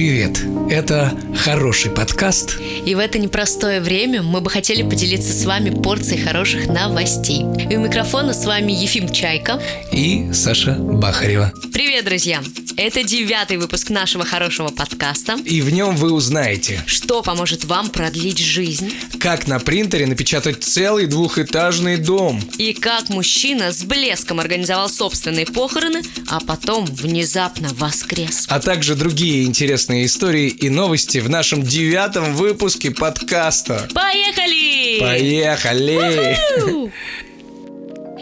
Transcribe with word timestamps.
Привет! 0.00 0.40
Это 0.70 1.12
хороший 1.36 1.90
подкаст. 1.90 2.58
И 2.86 2.94
в 2.94 2.98
это 2.98 3.18
непростое 3.18 3.82
время 3.82 4.22
мы 4.22 4.40
бы 4.40 4.48
хотели 4.48 4.82
поделиться 4.82 5.30
с 5.34 5.44
вами 5.44 5.68
порцией 5.68 6.22
хороших 6.22 6.68
новостей. 6.68 7.44
И 7.68 7.76
у 7.76 7.80
микрофона 7.80 8.32
с 8.32 8.46
вами 8.46 8.72
Ефим 8.72 9.10
Чайка 9.12 9.60
и 9.92 10.32
Саша 10.32 10.72
Бахарева. 10.72 11.52
Привет, 11.74 12.06
друзья! 12.06 12.40
Это 12.82 13.04
девятый 13.04 13.58
выпуск 13.58 13.90
нашего 13.90 14.24
хорошего 14.24 14.68
подкаста. 14.68 15.36
И 15.44 15.60
в 15.60 15.70
нем 15.70 15.96
вы 15.96 16.14
узнаете, 16.14 16.82
что 16.86 17.22
поможет 17.22 17.64
вам 17.64 17.90
продлить 17.90 18.38
жизнь, 18.38 18.94
как 19.18 19.46
на 19.46 19.58
принтере 19.58 20.06
напечатать 20.06 20.64
целый 20.64 21.04
двухэтажный 21.04 21.98
дом, 21.98 22.40
и 22.56 22.72
как 22.72 23.10
мужчина 23.10 23.70
с 23.70 23.84
блеском 23.84 24.40
организовал 24.40 24.88
собственные 24.88 25.44
похороны, 25.44 26.00
а 26.26 26.40
потом 26.40 26.86
внезапно 26.86 27.68
воскрес. 27.74 28.46
А 28.48 28.60
также 28.60 28.94
другие 28.94 29.44
интересные 29.44 30.06
истории 30.06 30.48
и 30.48 30.70
новости 30.70 31.18
в 31.18 31.28
нашем 31.28 31.62
девятом 31.62 32.34
выпуске 32.34 32.90
подкаста. 32.90 33.90
Поехали! 33.92 35.00
Поехали! 35.00 36.90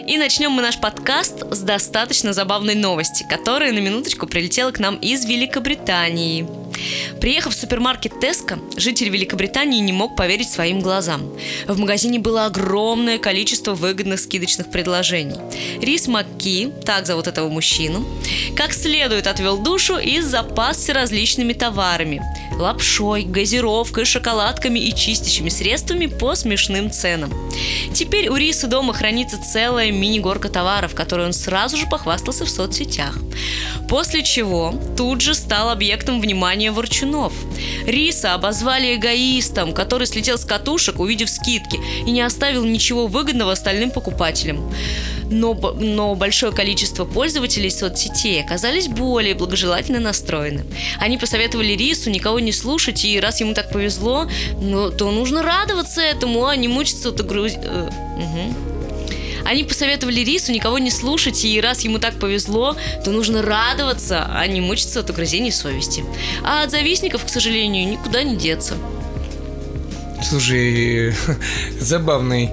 И 0.09 0.17
начнем 0.17 0.53
мы 0.53 0.62
наш 0.62 0.80
подкаст 0.80 1.43
с 1.51 1.61
достаточно 1.61 2.33
забавной 2.33 2.75
новости, 2.75 3.27
которая 3.29 3.73
на 3.73 3.79
минуточку 3.79 4.27
прилетела 4.27 4.71
к 4.71 4.79
нам 4.79 4.97
из 4.97 5.27
Великобритании. 5.27 6.48
Приехав 7.21 7.55
в 7.55 7.59
супермаркет 7.59 8.19
Теска, 8.19 8.59
житель 8.79 9.11
Великобритании 9.11 9.81
не 9.81 9.93
мог 9.93 10.17
поверить 10.17 10.48
своим 10.48 10.81
глазам. 10.81 11.31
В 11.67 11.79
магазине 11.79 12.19
было 12.19 12.47
огромное 12.47 13.19
количество 13.19 13.75
выгодных 13.75 14.19
скидочных 14.21 14.71
предложений. 14.71 15.41
Рис 15.83 16.09
Макки, 16.09 16.73
так 16.87 17.06
зовут 17.06 17.27
этого 17.27 17.51
мужчину, 17.51 18.06
как 18.56 18.73
следует 18.73 19.27
отвел 19.27 19.59
душу 19.59 19.98
и 19.98 20.20
запасся 20.20 20.95
различными 20.95 21.53
товарами– 21.53 22.23
лапшой, 22.59 23.23
газировкой, 23.23 24.05
шоколадками 24.05 24.79
и 24.79 24.95
чистящими 24.95 25.48
средствами 25.48 26.06
по 26.06 26.34
смешным 26.34 26.91
ценам. 26.91 27.33
Теперь 27.95 28.28
у 28.28 28.37
Риса 28.37 28.67
дома 28.67 28.93
хранится 28.93 29.41
целая 29.41 29.91
мини-горка 29.98 30.48
товаров, 30.48 30.94
которой 30.94 31.27
он 31.27 31.32
сразу 31.32 31.77
же 31.77 31.86
похвастался 31.86 32.44
в 32.44 32.50
соцсетях. 32.50 33.18
После 33.88 34.22
чего 34.22 34.74
тут 34.96 35.20
же 35.20 35.34
стал 35.34 35.70
объектом 35.70 36.20
внимания 36.20 36.70
ворчунов. 36.70 37.32
Риса 37.86 38.34
обозвали 38.34 38.96
эгоистом, 38.96 39.72
который 39.72 40.06
слетел 40.06 40.38
с 40.38 40.44
катушек, 40.44 41.00
увидев 41.00 41.30
скидки, 41.30 41.80
и 42.06 42.10
не 42.10 42.20
оставил 42.22 42.64
ничего 42.64 43.06
выгодного 43.06 43.52
остальным 43.52 43.91
покупателям. 43.91 44.70
Но, 45.30 45.54
но 45.54 46.14
большое 46.14 46.52
количество 46.52 47.04
пользователей 47.04 47.70
соцсетей 47.70 48.42
оказались 48.42 48.88
более 48.88 49.34
благожелательно 49.34 50.00
настроены. 50.00 50.64
Они 50.98 51.19
посоветовали 51.19 51.72
Рису 51.72 52.10
никого 52.10 52.41
не 52.41 52.52
слушать, 52.52 53.04
и 53.04 53.20
раз 53.20 53.41
ему 53.41 53.54
так 53.54 53.70
повезло, 53.70 54.28
ну, 54.60 54.91
то 54.91 55.10
нужно 55.10 55.42
радоваться 55.42 56.00
этому, 56.00 56.46
а 56.46 56.56
не 56.56 56.69
мучиться 56.69 57.10
от 57.10 57.20
огруз... 57.20 57.52
Э, 57.56 57.91
угу. 58.16 58.78
Они 59.48 59.64
посоветовали 59.64 60.20
Рису 60.20 60.52
никого 60.52 60.78
не 60.78 60.91
слушать, 60.91 61.42
и 61.42 61.58
раз 61.58 61.80
ему 61.80 61.98
так 61.98 62.18
повезло, 62.18 62.77
то 63.02 63.10
нужно 63.10 63.41
радоваться, 63.41 64.28
а 64.30 64.46
не 64.46 64.60
мучиться 64.60 65.00
от 65.00 65.08
угрызений 65.08 65.50
совести. 65.50 66.04
А 66.44 66.64
от 66.64 66.70
завистников, 66.70 67.24
к 67.24 67.30
сожалению, 67.30 67.88
никуда 67.88 68.22
не 68.22 68.36
деться. 68.36 68.74
Слушай, 70.22 71.14
забавный 71.80 72.50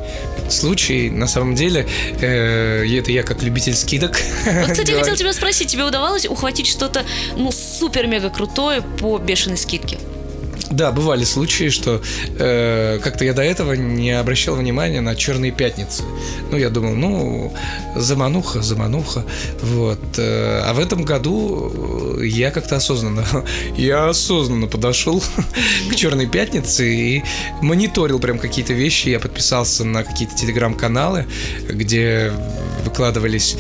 случай, 0.50 1.10
на 1.10 1.28
самом 1.28 1.56
деле. 1.56 1.86
Э, 2.22 2.86
это 2.88 3.12
я 3.12 3.24
как 3.24 3.44
любитель 3.44 3.76
скидок. 3.76 4.18
Вот, 4.46 4.72
кстати, 4.72 4.92
я 4.92 5.00
хотел 5.00 5.18
тебя 5.18 5.34
спросить, 5.34 5.68
тебе 5.68 5.84
удавалось 5.84 6.26
ухватить 6.26 6.68
что-то, 6.68 7.04
ну, 7.36 7.52
супер-мега 7.52 8.30
крутое 8.30 8.82
по 8.82 9.18
бешеной 9.18 9.58
скидке? 9.58 9.98
Да, 10.76 10.92
бывали 10.92 11.24
случаи, 11.24 11.70
что 11.70 12.02
э, 12.38 13.00
как-то 13.02 13.24
я 13.24 13.32
до 13.32 13.42
этого 13.42 13.74
не 13.74 14.12
обращал 14.12 14.56
внимания 14.56 15.00
на 15.00 15.16
черные 15.16 15.54
пятницы. 15.54 16.04
Ну, 16.52 16.58
я 16.58 16.70
думал, 16.70 16.96
ну, 16.96 17.54
замануха, 17.96 18.62
замануха. 18.62 19.24
Вот. 19.62 20.04
Э, 20.18 20.64
а 20.66 20.74
в 20.74 20.80
этом 20.80 21.04
году 21.04 22.20
я 22.22 22.52
как-то 22.52 22.76
осознанно, 22.76 23.26
я 23.78 24.10
осознанно 24.10 24.68
подошел 24.68 25.24
к 25.90 25.96
черной 25.96 26.28
пятнице 26.28 26.94
и 26.94 27.24
мониторил 27.62 28.20
прям 28.20 28.38
какие-то 28.38 28.74
вещи. 28.74 29.08
Я 29.08 29.22
подписался 29.22 29.86
на 29.86 30.04
какие-то 30.04 30.36
телеграм-каналы, 30.36 31.26
где 31.70 32.34
выкладывались 32.84 33.56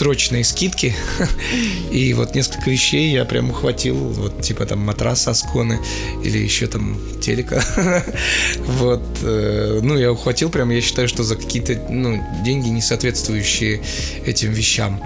срочные 0.00 0.44
скидки. 0.44 0.94
И 1.90 2.14
вот 2.14 2.34
несколько 2.34 2.70
вещей 2.70 3.12
я 3.12 3.26
прям 3.26 3.50
ухватил. 3.50 3.96
Вот 3.96 4.40
типа 4.40 4.64
там 4.64 4.78
матрас 4.78 5.28
Асконы 5.28 5.78
или 6.24 6.38
еще 6.38 6.66
там 6.68 6.98
телека. 7.20 7.62
Вот. 8.80 9.02
Э, 9.22 9.80
ну, 9.82 9.98
я 9.98 10.10
ухватил 10.10 10.48
прям, 10.48 10.70
я 10.70 10.80
считаю, 10.80 11.06
что 11.06 11.22
за 11.22 11.36
какие-то 11.36 11.74
ну, 11.90 12.18
деньги, 12.42 12.68
не 12.68 12.80
соответствующие 12.80 13.82
этим 14.24 14.52
вещам. 14.52 15.02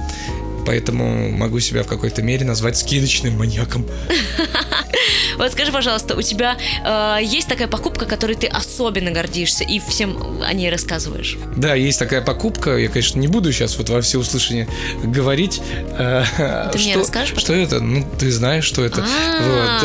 Поэтому 0.67 1.31
могу 1.31 1.61
себя 1.61 1.83
в 1.83 1.87
какой-то 1.87 2.23
мере 2.23 2.45
назвать 2.45 2.77
скидочным 2.77 3.37
маньяком. 3.37 3.87
Вот 5.37 5.51
скажи, 5.53 5.73
пожалуйста, 5.73 6.17
у 6.17 6.23
тебя 6.23 6.57
э, 6.85 7.19
есть 7.25 7.49
такая 7.49 7.69
покупка, 7.69 8.07
которой 8.07 8.37
ты 8.37 8.47
особенно 8.47 9.11
гордишься 9.11 9.65
и 9.65 9.81
всем 9.81 10.43
о 10.43 10.53
ней 10.53 10.71
рассказываешь? 10.71 11.37
Да, 11.57 11.75
есть 11.75 11.99
такая 11.99 12.23
покупка. 12.23 12.77
Я, 12.77 12.89
конечно, 12.89 13.19
не 13.19 13.29
буду 13.29 13.53
сейчас 13.53 13.77
вот 13.77 13.89
во 13.89 14.01
все 14.01 14.19
услышания 14.19 14.69
говорить. 15.03 15.61
Э, 15.99 16.25
ты 16.73 16.79
что, 16.79 16.89
мне 16.89 16.97
расскажешь? 16.97 17.39
Что 17.39 17.53
это? 17.53 17.81
Ну, 17.81 18.07
ты 18.19 18.31
знаешь, 18.31 18.65
что 18.65 18.85
это. 18.85 19.05
А, 19.05 19.81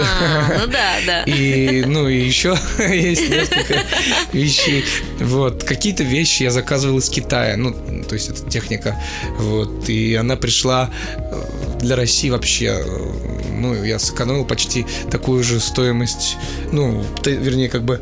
ну 0.60 0.72
да, 0.72 0.96
да. 1.06 1.24
И, 1.24 1.84
ну, 1.86 2.08
и 2.08 2.20
еще 2.20 2.58
есть 2.80 3.30
несколько 3.30 3.80
вещей. 4.32 4.86
Вот. 5.20 5.64
Какие-то 5.64 6.04
вещи 6.04 6.44
я 6.44 6.52
заказывал 6.52 7.00
из 7.00 7.10
Китая. 7.10 7.58
Ну, 7.58 7.74
то 8.08 8.14
есть 8.14 8.30
это 8.30 8.48
техника. 8.50 9.02
Вот. 9.38 9.90
И 9.90 10.16
она 10.16 10.36
пришла 10.36 10.69
э, 10.70 11.80
для 11.80 11.96
России 11.96 12.30
вообще 12.30 12.84
ну, 13.60 13.84
я 13.84 14.00
сэкономил 14.00 14.46
почти 14.46 14.86
такую 15.12 15.44
же 15.44 15.60
стоимость, 15.60 16.38
ну, 16.72 17.04
вернее, 17.26 17.70
как 17.70 17.84
бы 17.84 18.02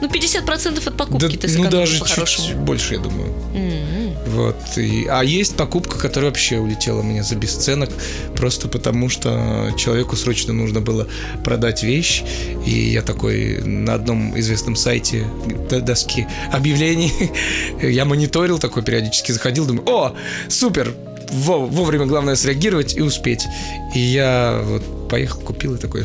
ну, 0.00 0.08
50% 0.08 0.88
от 0.88 0.96
покупки 0.96 1.36
да, 1.36 1.48
ты 1.48 1.58
Ну, 1.58 1.70
даже 1.70 2.04
чуть 2.04 2.54
больше, 2.56 2.94
я 2.94 3.00
думаю. 3.00 3.32
Mm-hmm. 3.54 4.28
Вот. 4.28 4.56
И, 4.76 5.06
а 5.06 5.22
есть 5.22 5.56
покупка, 5.56 5.98
которая 5.98 6.30
вообще 6.30 6.58
улетела 6.58 7.02
мне 7.02 7.22
за 7.22 7.36
бесценок, 7.36 7.90
просто 8.34 8.68
потому 8.68 9.08
что 9.08 9.72
человеку 9.78 10.14
срочно 10.16 10.52
нужно 10.52 10.82
было 10.82 11.08
продать 11.44 11.82
вещь. 11.82 12.24
И 12.66 12.70
я 12.70 13.00
такой 13.00 13.62
на 13.62 13.94
одном 13.94 14.38
известном 14.38 14.76
сайте 14.76 15.26
доски 15.70 16.26
объявлений, 16.52 17.12
я 17.82 18.04
мониторил 18.04 18.58
такой 18.58 18.82
периодически, 18.82 19.32
заходил, 19.32 19.64
думаю, 19.64 19.88
о, 19.88 20.14
супер, 20.48 20.94
вовремя 21.30 22.06
главное 22.06 22.36
среагировать 22.36 22.96
и 22.96 23.02
успеть. 23.02 23.46
И 23.94 23.98
я 23.98 24.60
вот 24.64 25.08
поехал, 25.08 25.40
купил 25.40 25.74
и 25.74 25.78
такой, 25.78 26.04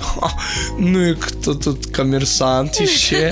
ну 0.78 1.02
и 1.02 1.16
кто 1.16 1.54
тут 1.54 1.88
коммерсант 1.88 2.80
еще? 2.80 3.32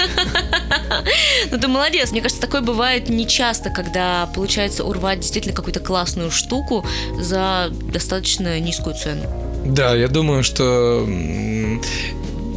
Ну 1.52 1.60
ты 1.60 1.68
молодец. 1.68 2.12
Мне 2.12 2.22
кажется, 2.22 2.42
такое 2.42 2.62
бывает 2.62 3.10
нечасто, 3.10 3.70
когда 3.70 4.30
получается 4.36 4.84
урвать 4.84 5.20
действительно 5.20 5.56
какую-то 5.56 5.80
классную 5.80 6.32
штуку 6.32 6.86
за 7.20 7.70
достаточно 7.92 8.60
низкую 8.60 8.96
цену. 8.96 9.24
Да, 9.66 9.96
я 9.96 10.08
думаю, 10.08 10.44
что 10.44 11.08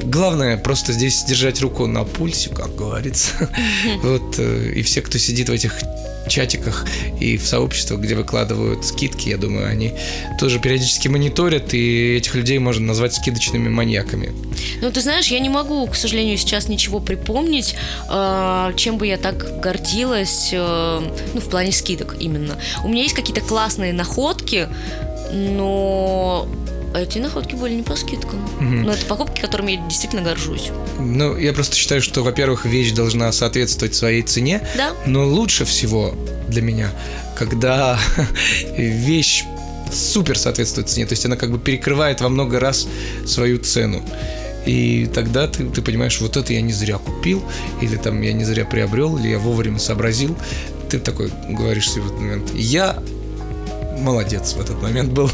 главное 0.05 0.57
просто 0.57 0.93
здесь 0.93 1.25
держать 1.25 1.61
руку 1.61 1.87
на 1.87 2.05
пульсе, 2.05 2.51
как 2.51 2.75
говорится. 2.75 3.51
Вот 4.03 4.39
э, 4.39 4.73
и 4.75 4.83
все, 4.83 5.01
кто 5.01 5.19
сидит 5.19 5.49
в 5.49 5.53
этих 5.53 5.79
чатиках 6.29 6.87
и 7.21 7.37
в 7.37 7.47
сообществах, 7.47 8.01
где 8.01 8.15
выкладывают 8.15 8.85
скидки, 8.85 9.29
я 9.29 9.37
думаю, 9.37 9.69
они 9.69 9.95
тоже 10.39 10.59
периодически 10.59 11.09
мониторят, 11.09 11.75
и 11.75 12.17
этих 12.17 12.35
людей 12.35 12.59
можно 12.59 12.87
назвать 12.87 13.15
скидочными 13.15 13.69
маньяками. 13.69 14.33
Ну, 14.81 14.91
ты 14.91 15.01
знаешь, 15.01 15.29
я 15.29 15.41
не 15.41 15.49
могу, 15.49 15.87
к 15.87 15.95
сожалению, 15.95 16.37
сейчас 16.39 16.69
ничего 16.69 17.01
припомнить, 17.01 17.75
э, 18.11 18.73
чем 18.77 18.99
бы 18.99 19.07
я 19.07 19.17
так 19.17 19.61
гордилась, 19.61 20.51
э, 20.53 21.01
ну, 21.35 21.41
в 21.41 21.49
плане 21.49 21.73
скидок 21.73 22.17
именно. 22.19 22.57
У 22.85 22.89
меня 22.89 23.03
есть 23.03 23.15
какие-то 23.15 23.41
классные 23.41 23.93
находки, 23.93 24.69
но 25.33 26.49
эти 26.95 27.19
находки 27.19 27.55
были 27.55 27.75
не 27.75 27.83
по 27.83 27.97
скидкам. 27.97 28.45
Угу. 28.45 28.65
Но 28.65 28.93
это 28.93 29.05
покупки, 29.07 29.41
которыми 29.41 29.73
я 29.73 29.89
действительно 29.89 30.23
горжусь. 30.23 30.71
Ну, 30.99 31.37
я 31.37 31.53
просто 31.53 31.77
считаю, 31.77 32.03
что, 32.03 32.23
во-первых, 32.23 32.65
вещь 32.65 32.93
должна 32.93 33.31
соответствовать 33.33 33.95
своей 33.95 34.23
цене. 34.23 34.67
Да. 34.77 34.93
Но 35.07 35.27
лучше 35.27 35.65
всего 35.65 36.15
для 36.49 36.63
меня, 36.63 36.91
когда 37.37 37.99
вещь 38.77 39.45
супер 39.93 40.39
соответствует 40.39 40.89
цене. 40.89 41.07
То 41.07 41.13
есть 41.13 41.25
она 41.27 41.37
как 41.37 41.51
бы 41.51 41.59
перекрывает 41.59 42.21
во 42.21 42.29
много 42.29 42.61
раз 42.61 42.87
свою 43.27 43.59
цену. 43.59 44.03
И 44.65 45.11
тогда 45.13 45.49
ты, 45.49 45.65
ты 45.65 45.83
понимаешь, 45.83 46.21
вот 46.21 46.37
это 46.37 46.53
я 46.53 46.61
не 46.61 46.73
зря 46.73 46.99
купил, 46.99 47.43
или 47.81 47.97
там 47.97 48.23
я 48.23 48.33
не 48.33 48.45
зря 48.45 48.65
приобрел, 48.65 49.19
или 49.19 49.29
я 49.29 49.39
вовремя 49.39 49.79
сообразил. 49.79 50.37
Ты 50.89 50.99
такой 50.99 51.31
говоришь 51.49 51.91
себе 51.91 52.03
в 52.03 52.07
этот 52.07 52.21
момент, 52.21 52.55
я 52.55 53.03
молодец 53.99 54.55
в 54.55 54.61
этот 54.61 54.81
момент 54.83 55.13
был. 55.13 55.31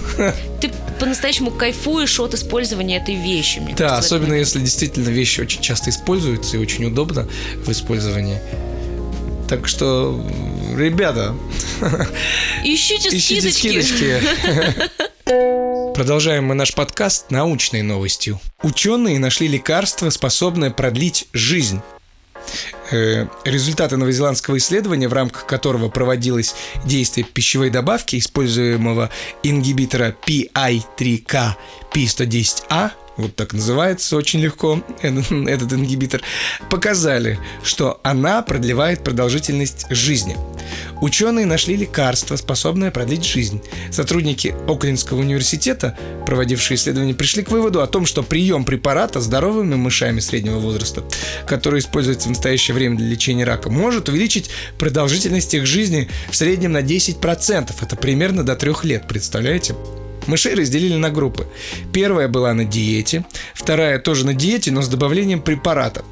Ты 0.60 0.70
по-настоящему 1.00 1.50
кайфуешь 1.50 2.18
от 2.20 2.34
использования 2.34 2.96
этой 2.96 3.14
вещи, 3.14 3.58
мне 3.60 3.74
Да, 3.74 3.88
кажется, 3.90 4.16
особенно 4.16 4.34
если 4.34 4.58
действительно 4.60 5.08
вещи 5.08 5.40
очень 5.40 5.60
часто 5.62 5.90
используются 5.90 6.56
и 6.56 6.60
очень 6.60 6.84
удобно 6.86 7.28
в 7.64 7.70
использовании. 7.70 8.40
Так 9.48 9.66
что, 9.68 10.20
ребята, 10.76 11.34
Ищите, 12.64 13.16
ищите 13.16 13.50
скидочки. 13.50 14.20
скидочки. 14.20 15.94
Продолжаем 15.94 16.44
мы 16.46 16.54
наш 16.54 16.74
подкаст 16.74 17.30
научной 17.30 17.82
новостью. 17.82 18.40
Ученые 18.62 19.18
нашли 19.18 19.48
лекарство, 19.48 20.10
способное 20.10 20.70
продлить 20.70 21.28
жизнь. 21.32 21.80
Э, 22.90 23.26
Результаты 23.44 23.96
новозеландского 23.96 24.56
исследования, 24.58 25.08
в 25.08 25.12
рамках 25.12 25.46
которого 25.46 25.88
проводилось 25.88 26.54
действие 26.84 27.26
пищевой 27.26 27.70
добавки, 27.70 28.16
используемого 28.16 29.10
ингибитора 29.42 30.14
PI3K 30.26 31.54
P110A, 31.92 32.92
вот 33.18 33.36
так 33.36 33.52
называется 33.52 34.16
очень 34.16 34.40
легко 34.40 34.82
этот 35.02 35.30
этот 35.58 35.72
ингибитор, 35.72 36.22
показали, 36.70 37.38
что 37.62 38.00
она 38.02 38.42
продлевает 38.42 39.04
продолжительность 39.04 39.86
жизни. 39.90 40.36
Ученые 41.00 41.46
нашли 41.46 41.76
лекарство, 41.76 42.36
способное 42.36 42.90
продлить 42.90 43.24
жизнь. 43.24 43.62
Сотрудники 43.90 44.54
Оклендского 44.66 45.20
университета, 45.20 45.96
проводившие 46.26 46.76
исследование, 46.76 47.14
пришли 47.14 47.42
к 47.42 47.50
выводу 47.50 47.80
о 47.80 47.86
том, 47.86 48.06
что 48.06 48.22
прием 48.22 48.64
препарата 48.64 49.20
здоровыми 49.20 49.76
мышами 49.76 50.20
среднего 50.20 50.58
возраста, 50.58 51.04
который 51.46 51.80
используется 51.80 52.28
в 52.28 52.30
настоящее 52.30 52.74
время 52.74 52.96
для 52.96 53.08
лечения 53.08 53.44
рака, 53.44 53.70
может 53.70 54.08
увеличить 54.08 54.50
продолжительность 54.78 55.54
их 55.54 55.66
жизни 55.66 56.08
в 56.30 56.36
среднем 56.36 56.72
на 56.72 56.82
10%. 56.82 57.72
Это 57.80 57.96
примерно 57.96 58.44
до 58.44 58.56
трех 58.56 58.84
лет, 58.84 59.06
представляете? 59.08 59.74
Мышей 60.28 60.54
разделили 60.54 60.96
на 60.96 61.10
группы. 61.10 61.46
Первая 61.92 62.28
была 62.28 62.52
на 62.52 62.64
диете, 62.64 63.24
вторая 63.54 63.98
тоже 63.98 64.26
на 64.26 64.34
диете, 64.34 64.70
но 64.70 64.82
с 64.82 64.88
добавлением 64.88 65.40
препарата. 65.40 66.04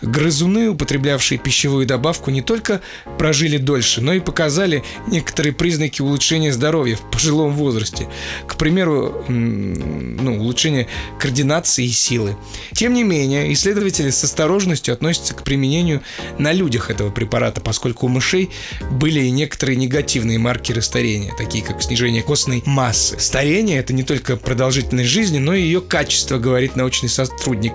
Грызуны, 0.00 0.70
употреблявшие 0.70 1.38
пищевую 1.38 1.84
добавку, 1.84 2.30
не 2.30 2.40
только 2.40 2.80
прожили 3.18 3.58
дольше, 3.58 4.00
но 4.00 4.12
и 4.12 4.20
показали 4.20 4.84
некоторые 5.08 5.52
признаки 5.52 6.02
улучшения 6.02 6.52
здоровья 6.52 6.96
в 6.96 7.10
пожилом 7.10 7.52
возрасте. 7.54 8.08
К 8.46 8.56
примеру, 8.56 9.24
ну, 9.28 10.38
улучшение 10.38 10.86
координации 11.18 11.86
и 11.86 11.90
силы. 11.90 12.36
Тем 12.72 12.94
не 12.94 13.02
менее, 13.02 13.52
исследователи 13.52 14.10
с 14.10 14.22
осторожностью 14.22 14.94
относятся 14.94 15.34
к 15.34 15.42
применению 15.42 16.02
на 16.38 16.52
людях 16.52 16.90
этого 16.90 17.10
препарата, 17.10 17.60
поскольку 17.60 18.06
у 18.06 18.08
мышей 18.08 18.50
были 18.92 19.20
и 19.20 19.30
некоторые 19.32 19.76
негативные 19.76 20.38
маркеры 20.38 20.80
старения, 20.80 21.34
такие 21.36 21.64
как 21.64 21.82
снижение 21.82 22.22
костной 22.22 22.62
массы. 22.66 23.18
Старение– 23.18 23.63
это 23.72 23.92
не 23.92 24.02
только 24.02 24.36
продолжительность 24.36 25.10
жизни, 25.10 25.38
но 25.38 25.54
и 25.54 25.62
ее 25.62 25.80
качество, 25.80 26.38
говорит 26.38 26.76
научный 26.76 27.08
сотрудник. 27.08 27.72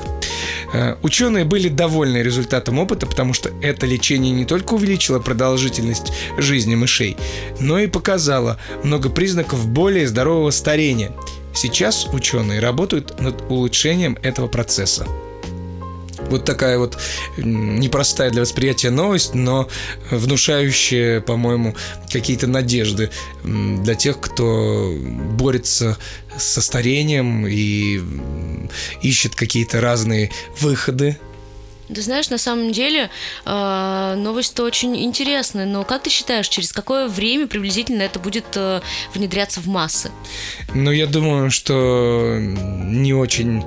Э, 0.73 0.95
Ученые 1.01 1.45
были 1.45 1.69
довольны 1.69 2.17
результатом 2.17 2.79
опыта, 2.79 3.05
потому 3.05 3.33
что 3.33 3.51
это 3.61 3.85
лечение 3.85 4.31
не 4.31 4.45
только 4.45 4.73
увеличило 4.73 5.19
продолжительность 5.19 6.11
жизни 6.37 6.75
мышей, 6.75 7.17
но 7.59 7.79
и 7.79 7.87
показало 7.87 8.59
много 8.83 9.09
признаков 9.09 9.67
более 9.67 10.07
здорового 10.07 10.51
старения. 10.51 11.11
Сейчас 11.53 12.05
ученые 12.13 12.59
работают 12.59 13.19
над 13.19 13.41
улучшением 13.49 14.17
этого 14.21 14.47
процесса. 14.47 15.07
Вот 16.29 16.45
такая 16.45 16.77
вот 16.77 16.97
непростая 17.37 18.29
для 18.31 18.41
восприятия 18.41 18.89
новость, 18.89 19.33
но 19.33 19.67
внушающая, 20.11 21.21
по-моему, 21.21 21.75
какие-то 22.11 22.47
надежды 22.47 23.09
для 23.43 23.95
тех, 23.95 24.19
кто 24.19 24.93
борется 25.33 25.97
со 26.37 26.61
старением 26.61 27.47
и 27.47 28.01
ищет 29.01 29.35
какие-то 29.35 29.81
разные 29.81 30.31
выходы. 30.59 31.17
Ты 31.93 32.03
знаешь, 32.03 32.29
на 32.29 32.37
самом 32.37 32.71
деле 32.71 33.09
э, 33.45 34.15
новость-то 34.15 34.63
очень 34.63 34.95
интересная, 34.95 35.65
но 35.65 35.83
как 35.83 36.03
ты 36.03 36.11
считаешь, 36.11 36.47
через 36.47 36.71
какое 36.71 37.07
время 37.07 37.47
приблизительно 37.47 38.03
это 38.03 38.19
будет 38.19 38.45
э, 38.55 38.81
внедряться 39.15 39.59
в 39.59 39.67
массы? 39.67 40.11
Но 40.75 40.91
я 40.91 41.07
думаю, 41.07 41.49
что 41.49 42.37
не 42.39 43.13
очень 43.13 43.63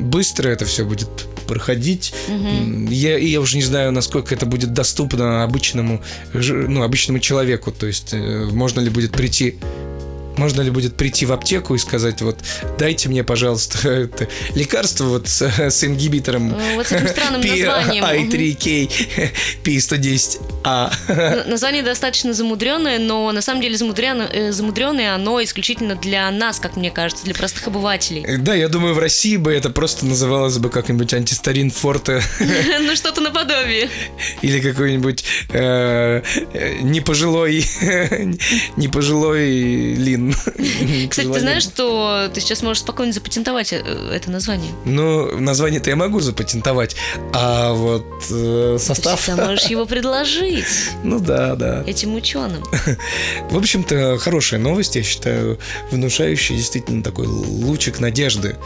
быстро 0.00 0.48
это 0.48 0.64
все 0.64 0.84
будет 0.84 1.08
проходить. 1.54 2.12
М, 2.28 2.86
Я, 2.90 3.18
я 3.18 3.40
уже 3.40 3.56
не 3.56 3.64
знаю, 3.64 3.92
насколько 3.92 4.34
это 4.34 4.46
будет 4.46 4.72
доступно 4.72 5.42
обычному, 5.44 6.00
ну, 6.32 6.82
обычному 6.82 7.18
человеку. 7.18 7.72
То 7.72 7.86
есть, 7.86 8.14
э, 8.14 8.48
можно 8.52 8.80
ли 8.80 8.90
будет 8.90 9.10
прийти 9.12 9.54
можно 10.40 10.62
ли 10.62 10.70
будет 10.70 10.96
прийти 10.96 11.26
в 11.26 11.32
аптеку 11.32 11.74
и 11.74 11.78
сказать, 11.78 12.22
вот, 12.22 12.38
дайте 12.78 13.08
мне, 13.10 13.22
пожалуйста, 13.22 13.88
это 13.88 14.26
лекарство 14.54 15.04
вот 15.04 15.28
с, 15.28 15.42
с 15.42 15.84
ингибитором 15.84 16.54
Э, 16.54 16.74
вот 16.76 16.86
с 16.86 16.92
этим 16.92 17.08
странным 17.08 17.40
названием. 17.46 18.04
PI3K 18.04 19.30
P110A. 19.64 20.92
Н- 21.44 21.50
Название 21.50 21.82
достаточно 21.82 22.32
замудренное, 22.32 22.98
но 22.98 23.30
на 23.32 23.42
самом 23.42 23.60
деле 23.60 23.76
замудренное, 23.76 24.52
замудренное 24.52 25.14
оно 25.14 25.42
исключительно 25.42 25.94
для 25.94 26.30
нас, 26.30 26.58
как 26.58 26.76
мне 26.76 26.90
кажется, 26.90 27.24
для 27.24 27.34
простых 27.34 27.66
обывателей. 27.68 28.38
Да, 28.38 28.54
я 28.54 28.68
думаю, 28.68 28.94
в 28.94 28.98
России 28.98 29.36
бы 29.36 29.52
это 29.52 29.68
просто 29.70 30.06
называлось 30.06 30.56
бы 30.58 30.70
как-нибудь 30.70 31.12
антистарин 31.14 31.70
форте 31.70 32.22
Ну, 32.80 32.96
что-то 32.96 33.20
наподобие. 33.20 33.88
или 34.42 34.60
какой-нибудь 34.60 35.24
э, 35.50 36.22
э, 36.54 36.78
непожилой 36.80 37.64
непожилой 38.76 39.94
лин. 39.94 40.29
Кстати, 41.08 41.28
ты 41.32 41.40
знаешь, 41.40 41.62
что 41.62 42.30
ты 42.32 42.40
сейчас 42.40 42.62
можешь 42.62 42.82
спокойно 42.82 43.12
запатентовать 43.12 43.72
э, 43.72 43.78
это 44.14 44.30
название? 44.30 44.72
Ну, 44.84 45.38
название-то 45.38 45.90
я 45.90 45.96
могу 45.96 46.20
запатентовать, 46.20 46.96
а 47.32 47.72
вот 47.72 48.04
э, 48.30 48.76
Ты 48.78 48.84
состав... 48.84 49.20
всегда 49.20 49.46
можешь 49.46 49.66
его 49.66 49.86
предложить 49.90 50.66
Ну 51.02 51.18
да, 51.20 51.54
да. 51.54 51.84
этим 51.86 52.14
ученым. 52.14 52.62
В 53.50 53.56
общем-то, 53.56 54.18
хорошая 54.18 54.60
новость, 54.60 54.96
я 54.96 55.02
считаю, 55.02 55.58
внушающая 55.90 56.56
действительно 56.56 57.02
такой 57.02 57.26
лучик 57.26 58.00
надежды. 58.00 58.56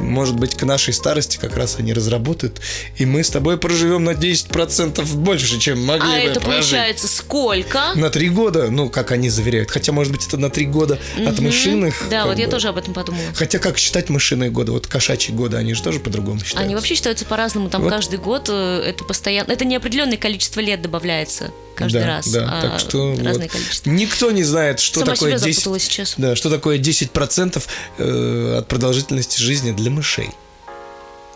Может 0.00 0.36
быть, 0.36 0.54
к 0.56 0.62
нашей 0.64 0.94
старости 0.94 1.38
как 1.38 1.56
раз 1.56 1.76
они 1.78 1.92
разработают, 1.92 2.60
и 2.96 3.04
мы 3.04 3.22
с 3.24 3.30
тобой 3.30 3.58
проживем 3.58 4.04
на 4.04 4.10
10% 4.10 5.04
больше, 5.16 5.58
чем 5.58 5.84
могли 5.84 6.08
А 6.08 6.12
бы 6.24 6.30
это 6.30 6.40
прожить. 6.40 6.70
получается 6.70 7.08
сколько? 7.08 7.92
На 7.96 8.08
три 8.10 8.28
года, 8.28 8.70
ну, 8.70 8.88
как 8.90 9.10
они 9.10 9.28
заверяют. 9.28 9.70
Хотя, 9.70 9.92
может 9.92 10.12
быть, 10.12 10.26
это 10.26 10.36
на 10.36 10.50
три 10.50 10.66
года 10.66 10.98
от 11.16 11.34
Мгм. 11.34 11.44
мышиных. 11.44 12.04
Да, 12.10 12.26
вот 12.26 12.38
я 12.38 12.46
бы. 12.46 12.50
тоже 12.52 12.68
об 12.68 12.76
этом 12.78 12.94
подумала. 12.94 13.24
Хотя, 13.34 13.58
как 13.58 13.76
считать 13.78 14.08
мышиные 14.08 14.50
годы? 14.50 14.72
Вот 14.72 14.86
кошачьи 14.86 15.34
годы, 15.34 15.56
они 15.56 15.74
же 15.74 15.82
тоже 15.82 15.98
по-другому 16.00 16.38
считаются. 16.40 16.60
Они 16.64 16.74
вообще 16.74 16.94
считаются 16.94 17.24
по-разному. 17.24 17.68
Там 17.68 17.82
Вот. 17.82 17.90
каждый 17.90 18.18
год 18.18 18.48
э, 18.48 18.82
это 18.86 19.04
постоянно. 19.04 19.50
Это 19.52 19.64
неопределенное 19.64 20.16
количество 20.16 20.60
лет 20.60 20.80
добавляется 20.80 21.50
каждый 21.78 22.00
да, 22.00 22.06
раз. 22.06 22.28
Да, 22.28 22.48
а 22.50 22.62
так 22.62 22.80
что 22.80 23.10
разное 23.12 23.46
вот. 23.46 23.52
количество. 23.52 23.90
Никто 23.90 24.30
не 24.30 24.42
знает, 24.42 24.80
что 24.80 25.00
Сама 25.00 25.14
такое 25.14 25.30
себя 25.30 25.46
10... 25.46 25.54
запутала 25.54 25.78
сейчас. 25.78 26.14
Да, 26.16 26.36
что 26.36 26.50
такое 26.50 26.78
10% 26.78 27.62
э, 27.98 28.56
от 28.58 28.68
продолжительности 28.68 29.40
жизни 29.40 29.72
для 29.72 29.90
мышей. 29.90 30.30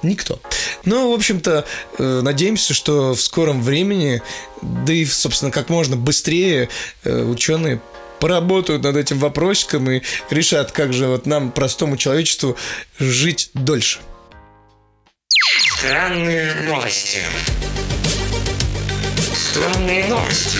Никто. 0.03 0.41
Ну, 0.85 1.13
в 1.13 1.15
общем-то, 1.15 1.65
э, 1.99 2.21
надеемся, 2.23 2.75
что 2.75 3.15
в 3.15 3.23
скором 3.23 3.63
времени, 3.63 4.21
да 4.61 4.93
и, 4.93 5.05
собственно, 5.05 5.53
как 5.53 5.69
можно 5.69 5.97
быстрее 5.97 6.69
э, 7.05 7.23
ученые 7.23 7.81
поработают 8.19 8.83
над 8.83 8.97
этим 8.97 9.19
вопросиком 9.19 9.91
и 9.91 10.03
решат, 10.31 10.73
как 10.73 10.93
же 10.93 11.07
вот 11.07 11.27
нам, 11.27 11.53
простому 11.53 11.97
человечеству, 11.97 12.57
жить 12.99 13.51
дольше. 13.55 14.01
Странные 15.77 16.55
новости. 16.69 17.19
Странные 19.52 20.06
новости. 20.06 20.59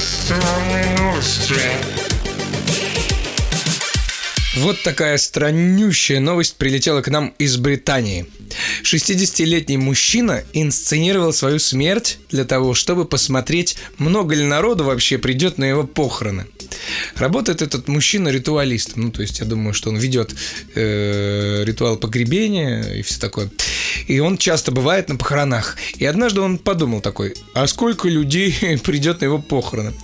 Странные 0.00 0.96
новости. 0.96 1.60
Вот 4.56 4.82
такая 4.82 5.18
страннющая 5.18 6.18
новость 6.18 6.56
прилетела 6.56 7.02
к 7.02 7.08
нам 7.08 7.34
из 7.38 7.58
Британии. 7.58 8.24
60-летний 8.82 9.76
мужчина 9.76 10.44
инсценировал 10.52 11.32
свою 11.32 11.58
смерть 11.58 12.18
для 12.30 12.44
того, 12.44 12.74
чтобы 12.74 13.04
посмотреть, 13.04 13.76
много 13.98 14.34
ли 14.34 14.44
народу 14.44 14.84
вообще 14.84 15.18
придет 15.18 15.58
на 15.58 15.64
его 15.64 15.84
похороны. 15.84 16.46
Работает 17.16 17.62
этот 17.62 17.88
мужчина 17.88 18.28
ритуалистом, 18.28 19.04
ну 19.04 19.10
то 19.10 19.22
есть 19.22 19.40
я 19.40 19.46
думаю, 19.46 19.74
что 19.74 19.90
он 19.90 19.96
ведет 19.96 20.34
э, 20.74 21.64
ритуал 21.64 21.96
погребения 21.96 22.82
и 22.94 23.02
все 23.02 23.18
такое. 23.18 23.50
И 24.06 24.18
он 24.20 24.38
часто 24.38 24.72
бывает 24.72 25.08
на 25.08 25.16
похоронах. 25.16 25.76
И 25.96 26.04
однажды 26.04 26.40
он 26.40 26.58
подумал 26.58 27.00
такой, 27.00 27.34
а 27.54 27.66
сколько 27.66 28.08
людей 28.08 28.54
придет 28.84 29.20
на 29.20 29.26
его 29.26 29.38
похороны? 29.38 29.94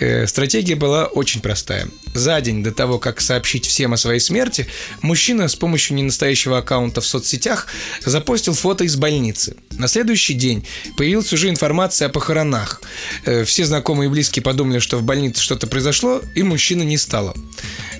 Э, 0.00 0.26
Стратегия 0.26 0.74
была 0.74 1.06
очень 1.06 1.40
простая. 1.40 1.88
За 2.12 2.40
день 2.40 2.62
до 2.62 2.72
того, 2.72 2.98
как 2.98 3.20
сообщить 3.20 3.66
всем 3.66 3.92
о 3.92 3.96
своей 3.96 4.20
смерти, 4.20 4.66
мужчина 5.00 5.46
с 5.46 5.54
помощью 5.54 5.96
ненастоящего 5.96 6.58
аккаунта 6.58 7.00
в 7.00 7.06
соцсетях 7.06 7.68
запостил 8.04 8.54
фото 8.54 8.84
из 8.84 8.96
больницы. 8.96 9.56
На 9.78 9.88
следующий 9.88 10.34
день 10.34 10.66
появилась 10.96 11.32
уже 11.32 11.48
информация 11.48 12.06
о 12.06 12.10
похоронах. 12.10 12.82
Э, 13.24 13.44
Все 13.44 13.64
знакомые 13.64 14.08
и 14.08 14.10
близкие 14.10 14.42
подумали, 14.42 14.78
что 14.78 14.98
в 14.98 15.02
больнице 15.02 15.42
что-то 15.42 15.66
произошло, 15.66 16.20
и 16.34 16.42
мужчины 16.42 16.82
не 16.82 16.98
стало. 16.98 17.34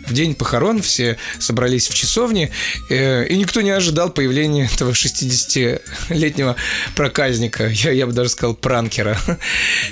В 0.06 0.12
день 0.12 0.34
похорон 0.34 0.82
все 0.82 1.18
собрались 1.38 1.88
в 1.88 1.94
часовне, 1.94 2.50
э, 2.88 3.26
и 3.28 3.36
никто 3.36 3.60
не 3.60 3.70
ожидал 3.70 4.10
появления 4.10 4.68
этого 4.74 4.90
60-летнего 4.90 6.56
проказника, 6.96 7.68
я, 7.68 7.92
я 7.92 8.06
бы 8.06 8.12
даже 8.12 8.30
сказал 8.30 8.54
пранкера. 8.54 9.18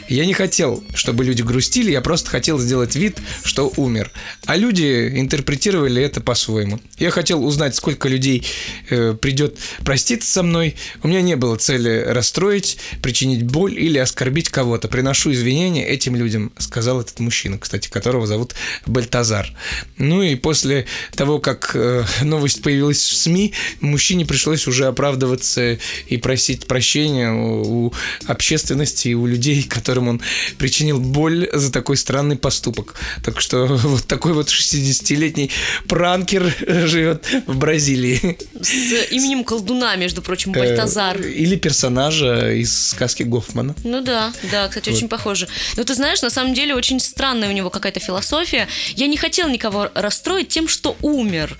Я 0.08 0.26
не 0.26 0.32
хотел, 0.32 0.82
чтобы 0.94 1.24
люди 1.24 1.42
грустили, 1.42 1.92
я 1.92 2.00
просто 2.00 2.30
хотел 2.30 2.58
сделать 2.58 2.96
вид, 2.96 3.18
что 3.44 3.72
умер. 3.76 4.10
А 4.46 4.56
люди 4.56 5.12
интерпретировали 5.14 6.02
это 6.02 6.20
по-своему. 6.20 6.80
Я 6.98 7.10
хотел 7.10 7.44
узнать, 7.44 7.76
сколько 7.76 8.08
людей 8.08 8.46
э, 8.90 9.14
придет 9.14 9.58
проститься 9.84 10.30
со 10.30 10.42
мной. 10.42 10.76
У 11.02 11.08
меня 11.08 11.22
не 11.22 11.36
было 11.36 11.56
цели 11.56 12.04
расстроить, 12.06 12.78
причинить 13.02 13.44
боль 13.44 13.78
или 13.78 13.98
оскорбить 13.98 14.48
кого-то. 14.48 14.88
Приношу 14.88 15.32
извинения 15.32 15.86
этим 15.86 16.16
людям, 16.16 16.52
сказал 16.58 17.00
этот 17.00 17.20
мужчина, 17.20 17.58
кстати, 17.58 17.88
которого 17.88 18.26
зовут 18.26 18.54
Бальтазар. 18.86 19.52
Ну 19.96 20.22
и 20.22 20.34
после 20.34 20.86
того, 21.14 21.38
как 21.38 21.72
э, 21.74 22.04
новость 22.22 22.62
появилась 22.62 22.98
в 22.98 23.16
СМИ, 23.16 23.52
мужчине 23.80 24.24
пришлось 24.24 24.66
уже 24.66 24.86
оправдываться 24.86 25.78
и 26.06 26.16
просить 26.16 26.66
прощения 26.66 27.32
у, 27.32 27.92
общественности 28.26 29.08
и 29.08 29.14
у 29.14 29.26
людей, 29.26 29.62
которым 29.62 30.08
он 30.08 30.20
причинил 30.58 30.98
боль 30.98 31.48
за 31.52 31.72
такой 31.72 31.96
странный 31.96 32.36
поступок. 32.36 32.94
Так 33.24 33.40
что 33.40 33.66
вот 33.66 34.06
такой 34.06 34.32
вот 34.32 34.48
60-летний 34.48 35.50
пранкер 35.86 36.54
живет 36.86 37.26
в 37.46 37.56
Бразилии. 37.56 38.38
С 38.60 39.12
именем 39.12 39.44
колдуна, 39.58 39.96
между 39.96 40.22
прочим, 40.22 40.52
Бальтазар. 40.52 41.20
Э, 41.20 41.30
Или 41.30 41.56
персонажа 41.56 42.52
из 42.52 42.90
сказки 42.90 43.22
Гофмана. 43.24 43.74
Ну 43.84 44.00
да, 44.00 44.32
да, 44.50 44.68
кстати, 44.68 44.90
очень 44.90 45.08
похоже. 45.08 45.48
Но 45.76 45.84
ты 45.84 45.94
знаешь, 45.94 46.22
на 46.22 46.30
самом 46.30 46.54
деле 46.54 46.74
очень 46.74 47.00
странная 47.00 47.48
у 47.48 47.52
него 47.52 47.70
какая-то 47.70 48.00
философия. 48.00 48.68
Я 48.94 49.06
не 49.08 49.16
хотел 49.16 49.48
никого 49.48 49.90
расстроить 49.94 50.48
тем, 50.48 50.68
что 50.68 50.96
умер. 51.02 51.56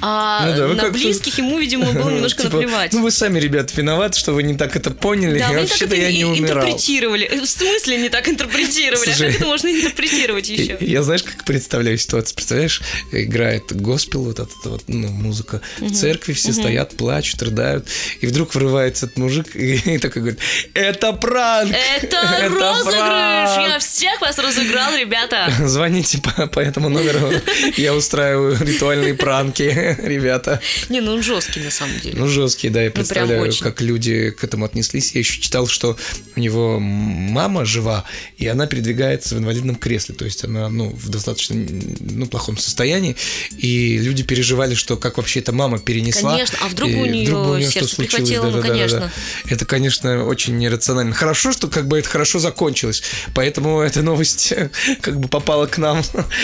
А 0.00 0.46
Ну 0.46 0.56
да, 0.56 0.68
на 0.68 0.74
как-то- 0.74 0.92
близких 0.92 1.38
ему, 1.38 1.58
видимо, 1.58 1.92
было 1.92 2.10
немножко 2.14 2.42
Типа, 2.42 2.54
наплевать. 2.56 2.92
Ну 2.92 3.02
вы 3.02 3.10
сами, 3.10 3.38
ребят, 3.38 3.76
виноваты, 3.76 4.18
что 4.18 4.32
вы 4.32 4.42
не 4.42 4.54
так 4.54 4.76
это 4.76 4.90
поняли. 4.90 5.38
Да, 5.38 5.52
Вообще-то 5.52 5.94
я 5.94 6.10
не 6.10 6.24
умирал. 6.24 6.64
интерпретировали. 6.64 7.28
В 7.42 7.46
смысле 7.46 7.98
не 7.98 8.08
так 8.08 8.28
интерпретировали? 8.28 9.10
А 9.10 9.14
Слушай, 9.14 9.26
как 9.32 9.36
это 9.40 9.46
можно 9.46 9.68
интерпретировать 9.68 10.48
еще? 10.48 10.76
Я, 10.80 10.86
я 10.86 11.02
знаешь, 11.02 11.22
как 11.22 11.44
представляю 11.44 11.98
ситуацию? 11.98 12.34
Представляешь, 12.36 12.80
играет 13.12 13.72
госпел, 13.74 14.24
вот 14.24 14.38
эта 14.40 14.48
вот 14.64 14.84
ну, 14.88 15.08
музыка 15.08 15.60
в 15.78 15.92
церкви, 15.92 16.32
все 16.32 16.52
стоят, 16.52 16.96
плачут, 16.96 17.41
рыдают, 17.42 17.86
и 18.20 18.26
вдруг 18.26 18.54
врывается 18.54 19.06
этот 19.06 19.18
мужик 19.18 19.54
и, 19.54 19.74
и 19.94 19.98
такой 19.98 20.22
говорит, 20.22 20.40
это 20.74 21.12
пранк! 21.12 21.72
Это 21.72 22.16
розыгрыш! 22.48 22.94
пранк!» 22.94 23.68
Я 23.70 23.78
всех 23.78 24.20
вас 24.20 24.38
разыграл, 24.38 24.96
ребята! 24.96 25.52
Звоните 25.66 26.18
по, 26.18 26.46
по 26.46 26.60
этому 26.60 26.88
номеру, 26.88 27.32
я 27.76 27.94
устраиваю 27.94 28.56
ритуальные 28.60 29.14
пранки, 29.14 29.96
ребята. 30.02 30.60
Не, 30.88 31.00
ну 31.00 31.12
он 31.12 31.22
жесткий 31.22 31.60
на 31.60 31.70
самом 31.70 31.98
деле. 32.00 32.16
Ну, 32.18 32.26
жесткие, 32.26 32.72
да, 32.72 32.82
я 32.82 32.90
прям 32.90 33.04
представляю, 33.04 33.52
как 33.60 33.80
люди 33.80 34.30
к 34.30 34.44
этому 34.44 34.64
отнеслись. 34.64 35.12
Я 35.12 35.20
еще 35.20 35.40
читал, 35.40 35.66
что 35.66 35.96
у 36.36 36.40
него 36.40 36.78
мама 36.80 37.64
жива, 37.64 38.04
и 38.36 38.46
она 38.46 38.66
передвигается 38.66 39.34
в 39.34 39.38
инвалидном 39.38 39.76
кресле, 39.76 40.14
то 40.14 40.24
есть 40.24 40.44
она, 40.44 40.68
ну, 40.68 40.90
в 40.90 41.08
достаточно, 41.08 41.56
ну, 42.00 42.26
плохом 42.26 42.56
состоянии, 42.56 43.16
и 43.58 43.98
люди 43.98 44.22
переживали, 44.22 44.74
что 44.74 44.96
как 44.96 45.16
вообще 45.16 45.40
эта 45.40 45.52
мама 45.52 45.78
перенесла. 45.78 46.32
Конечно, 46.32 46.58
а 46.62 46.68
вдруг 46.68 46.90
и 46.90 46.94
у 46.94 47.06
неё 47.06 47.31
бы 47.34 47.58
неё 47.58 47.70
сердце 47.70 47.96
прихватило, 47.96 48.50
ну, 48.50 48.62
конечно. 48.62 49.10
Это, 49.46 49.64
конечно, 49.64 50.24
очень 50.24 50.58
нерационально. 50.58 51.14
Хорошо, 51.14 51.52
что 51.52 51.68
как 51.68 51.86
бы 51.86 51.98
это 51.98 52.08
хорошо 52.08 52.38
закончилось, 52.38 53.02
поэтому 53.34 53.80
эта 53.80 54.02
новость 54.02 54.52
как 55.00 55.18
бы 55.18 55.28
попала 55.28 55.66
к 55.66 55.78
нам. 55.78 56.02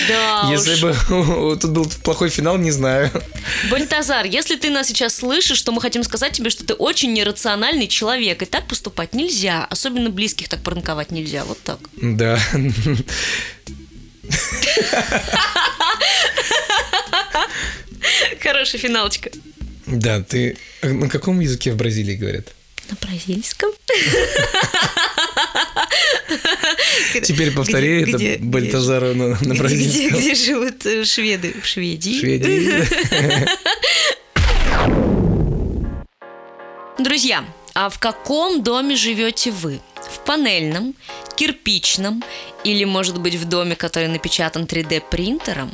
Да 0.08 0.48
Если 0.50 0.74
уж. 0.74 0.80
бы 0.80 1.56
тут 1.60 1.70
был 1.70 1.90
плохой 2.02 2.28
финал, 2.30 2.58
не 2.58 2.70
знаю. 2.70 3.10
Бальтазар, 3.70 4.26
если 4.26 4.56
ты 4.56 4.70
нас 4.70 4.88
сейчас 4.88 5.14
слышишь, 5.14 5.62
то 5.62 5.72
мы 5.72 5.80
хотим 5.80 6.02
сказать 6.02 6.32
тебе, 6.32 6.50
что 6.50 6.64
ты 6.64 6.74
очень 6.74 7.12
нерациональный 7.12 7.88
человек, 7.88 8.42
и 8.42 8.46
так 8.46 8.66
поступать 8.66 9.14
нельзя, 9.14 9.66
особенно 9.70 10.10
близких 10.10 10.48
так 10.48 10.60
пранковать 10.62 11.10
нельзя, 11.10 11.44
вот 11.44 11.60
так. 11.62 11.78
Да. 12.00 12.38
Хорошая 18.40 18.80
финалочка. 18.80 19.30
Да, 19.90 20.20
ты 20.22 20.56
на 20.82 21.08
каком 21.08 21.40
языке 21.40 21.72
в 21.72 21.76
Бразилии 21.76 22.14
говорят? 22.16 22.52
На 22.90 22.96
бразильском? 23.06 23.70
Теперь 27.22 27.52
повтори 27.52 28.02
Где- 28.02 28.10
это 28.10 28.18
где- 28.18 28.36
Бальтазару 28.38 29.14
на, 29.14 29.28
на 29.28 29.34
Где, 29.36 29.50
где, 29.50 29.58
бразильском. 29.60 30.18
где 30.20 30.34
живут 30.34 30.86
э, 30.86 31.04
шведы? 31.04 31.54
В 31.62 31.66
Шведии. 31.66 32.18
Шведии. 32.18 32.84
Друзья, 36.98 37.44
а 37.74 37.88
в 37.90 37.98
каком 37.98 38.62
доме 38.62 38.96
живете 38.96 39.50
вы? 39.50 39.80
В 40.10 40.20
панельном, 40.24 40.94
кирпичном 41.36 42.24
или, 42.64 42.84
может 42.84 43.18
быть, 43.20 43.34
в 43.34 43.44
доме, 43.44 43.76
который 43.76 44.08
напечатан 44.08 44.64
3D 44.64 45.02
принтером? 45.10 45.72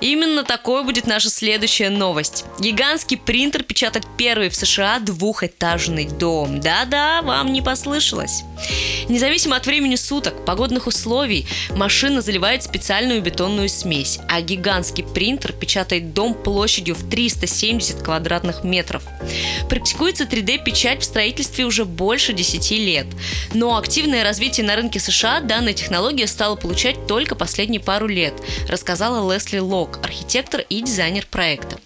Именно 0.00 0.42
такой 0.42 0.82
будет 0.84 1.06
наша 1.06 1.30
следующая 1.30 1.90
новость. 1.90 2.44
Гигантский 2.58 3.16
принтер 3.16 3.62
печатает 3.62 4.04
первый 4.16 4.48
в 4.48 4.56
США 4.56 4.98
двухэтажный 4.98 6.06
дом. 6.06 6.60
Да-да, 6.60 7.22
вам 7.22 7.52
не 7.52 7.62
послышалось. 7.62 8.42
Независимо 9.08 9.56
от 9.56 9.66
времени 9.66 9.96
суток, 9.96 10.44
погодных 10.44 10.86
условий, 10.86 11.46
машина 11.70 12.20
заливает 12.20 12.62
специальную 12.62 13.20
бетонную 13.22 13.68
смесь, 13.68 14.18
а 14.28 14.40
гигантский 14.40 15.04
принтер 15.04 15.52
печатает 15.52 16.14
дом 16.14 16.34
площадью 16.34 16.94
в 16.94 17.08
370 17.08 18.02
квадратных 18.02 18.64
метров. 18.64 19.02
Практикуется 19.68 20.24
3D-печать 20.24 21.02
в 21.02 21.04
строительстве 21.04 21.64
уже 21.64 21.84
больше 21.84 22.32
10 22.32 22.70
лет. 22.72 23.06
Но 23.54 23.76
активное 23.76 24.24
развитие 24.24 24.66
на 24.66 24.76
рынке 24.76 25.00
США 25.00 25.40
данная 25.40 25.74
технология 25.74 26.26
стала 26.26 26.56
получать 26.56 27.06
только 27.06 27.34
последние 27.34 27.80
пару 27.80 28.06
лет, 28.06 28.34
рассказала 28.68 29.32
Лесли 29.32 29.58
Лок, 29.72 30.00
архитектор 30.02 30.60
и 30.68 30.82
дизайнер 30.82 31.26
проекта. 31.30 31.78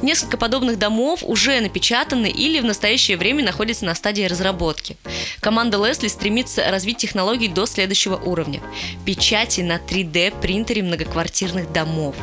Несколько 0.00 0.38
подобных 0.38 0.78
домов 0.78 1.20
уже 1.22 1.60
напечатаны 1.60 2.30
или 2.30 2.60
в 2.60 2.64
настоящее 2.64 3.18
время 3.18 3.44
находятся 3.44 3.84
на 3.84 3.94
стадии 3.94 4.22
разработки. 4.22 4.96
Команда 5.40 5.76
Лесли 5.86 6.08
стремится 6.08 6.70
развить 6.70 6.96
технологии 6.96 7.48
до 7.48 7.66
следующего 7.66 8.16
уровня– 8.16 8.62
печати 9.04 9.60
на 9.60 9.76
3D 9.76 10.40
принтере 10.40 10.82
многоквартирных 10.82 11.70
домов. 11.70 12.16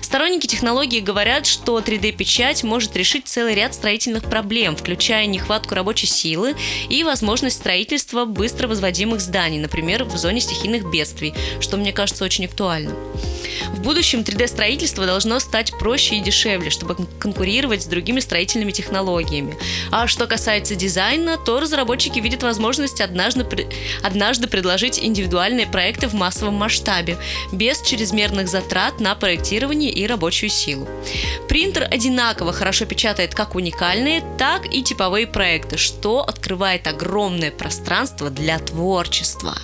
Сторонники 0.00 0.46
технологии 0.46 1.00
говорят, 1.00 1.44
что 1.44 1.80
3D-печать 1.80 2.62
может 2.62 2.96
решить 2.96 3.26
целый 3.26 3.56
ряд 3.56 3.74
строительных 3.74 4.22
проблем, 4.22 4.76
включая 4.76 5.26
нехватку 5.26 5.74
рабочей 5.74 6.06
силы 6.06 6.54
и 6.88 7.02
возможность 7.02 7.56
строительства 7.56 8.24
быстро 8.24 8.68
возводимых 8.68 9.20
зданий, 9.20 9.58
например, 9.58 10.04
в 10.04 10.16
зоне 10.16 10.40
стихийных 10.40 10.88
бедствий, 10.88 11.34
что 11.60 11.76
мне 11.76 11.92
кажется 11.92 12.24
очень 12.24 12.44
актуальным. 12.44 12.94
В 13.72 13.80
будущем 13.80 14.20
3D-строительство 14.20 15.06
должно 15.06 15.38
стать 15.40 15.72
проще 15.78 16.16
и 16.16 16.20
дешевле, 16.20 16.70
чтобы 16.70 16.94
кон- 16.94 17.08
конкурировать 17.18 17.82
с 17.82 17.86
другими 17.86 18.20
строительными 18.20 18.72
технологиями. 18.72 19.56
А 19.90 20.06
что 20.06 20.26
касается 20.26 20.74
дизайна, 20.74 21.36
то 21.36 21.60
разработчики 21.60 22.18
видят 22.20 22.42
возможность 22.42 23.00
однажды, 23.00 23.46
однажды 24.02 24.48
предложить 24.48 24.98
индивидуальные 24.98 25.66
проекты 25.66 26.08
в 26.08 26.14
массовом 26.14 26.54
масштабе, 26.54 27.18
без 27.52 27.80
чрезмерных 27.82 28.48
затрат 28.48 29.00
на 29.00 29.14
проектирование 29.14 29.90
и 29.90 30.06
рабочую 30.06 30.50
силу. 30.50 30.88
Принтер 31.48 31.88
одинаково 31.90 32.52
хорошо 32.52 32.84
печатает 32.84 33.34
как 33.34 33.54
уникальные, 33.54 34.22
так 34.38 34.66
и 34.72 34.82
типовые 34.82 35.26
проекты, 35.26 35.76
что 35.78 36.22
открывает 36.22 36.86
огромное 36.86 37.50
пространство 37.50 38.30
для 38.30 38.58
творчества. 38.58 39.56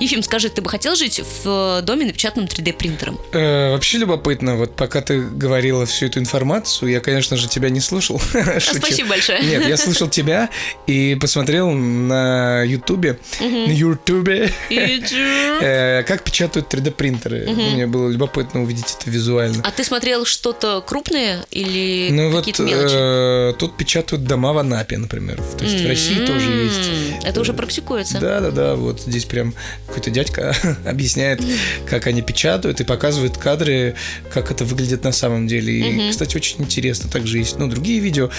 Ефим, 0.00 0.22
скажи, 0.22 0.48
ты 0.48 0.62
бы 0.62 0.70
хотел 0.70 0.94
жить 0.94 1.20
в 1.20 1.78
э, 1.78 1.82
доме, 1.82 2.06
напечатанном 2.06 2.48
3D 2.48 2.72
принтером? 2.72 3.18
Э, 3.32 3.72
вообще 3.72 3.98
любопытно, 3.98 4.56
вот 4.56 4.74
пока 4.74 5.00
ты 5.02 5.20
говорила 5.20 5.84
всю 5.86 6.06
эту 6.06 6.18
информацию, 6.18 6.90
я, 6.90 7.00
конечно 7.00 7.36
же, 7.36 7.48
тебя 7.48 7.68
не 7.68 7.80
слушал. 7.80 8.20
А, 8.34 8.58
спасибо 8.60 9.10
большое. 9.10 9.40
Нет, 9.40 9.66
я 9.66 9.76
слушал 9.76 10.08
тебя 10.08 10.48
и 10.86 11.16
посмотрел 11.20 11.70
на 11.70 12.62
Ютубе, 12.62 13.18
на 13.40 13.70
Ютубе, 13.70 14.50
э, 14.70 16.02
как 16.04 16.22
печатают 16.24 16.72
3D-принтеры. 16.72 17.48
Мне 17.50 17.86
было 17.86 18.08
любопытно 18.08 18.62
увидеть 18.62 18.96
это 18.98 19.10
визуально. 19.10 19.62
А 19.64 19.70
ты 19.70 19.84
смотрел 19.84 20.24
что-то 20.24 20.80
крупное 20.80 21.44
или 21.50 22.08
Ну 22.10 22.30
вот 22.30 22.40
какие-то 22.40 22.62
мелочи? 22.62 22.94
э, 22.94 23.52
тут 23.58 23.76
печатают 23.76 24.24
дома 24.24 24.52
в 24.52 24.58
Анапе, 24.58 24.96
например. 24.96 25.36
То 25.58 25.64
есть 25.64 25.84
в 25.84 25.86
России 25.86 26.24
тоже 26.24 26.50
есть. 26.50 27.24
Это 27.24 27.40
уже 27.40 27.52
практикуется. 27.52 28.18
Да, 28.20 28.40
да, 28.40 28.50
да. 28.50 28.74
Вот 28.74 29.00
здесь 29.00 29.24
прям 29.24 29.54
какой-то 29.86 30.10
дядька 30.10 30.54
объясняет, 30.86 31.42
как 31.86 32.06
они 32.06 32.22
печатают 32.22 32.80
и 32.80 32.84
показывает 33.18 33.36
кадры, 33.36 33.94
как 34.32 34.50
это 34.50 34.64
выглядит 34.64 35.04
на 35.04 35.12
самом 35.12 35.46
деле. 35.46 35.72
И, 35.72 36.10
кстати, 36.10 36.36
очень 36.36 36.60
интересно. 36.60 37.10
Также 37.10 37.38
есть, 37.38 37.58
ну, 37.58 37.66
другие 37.68 38.00
видео. 38.00 38.30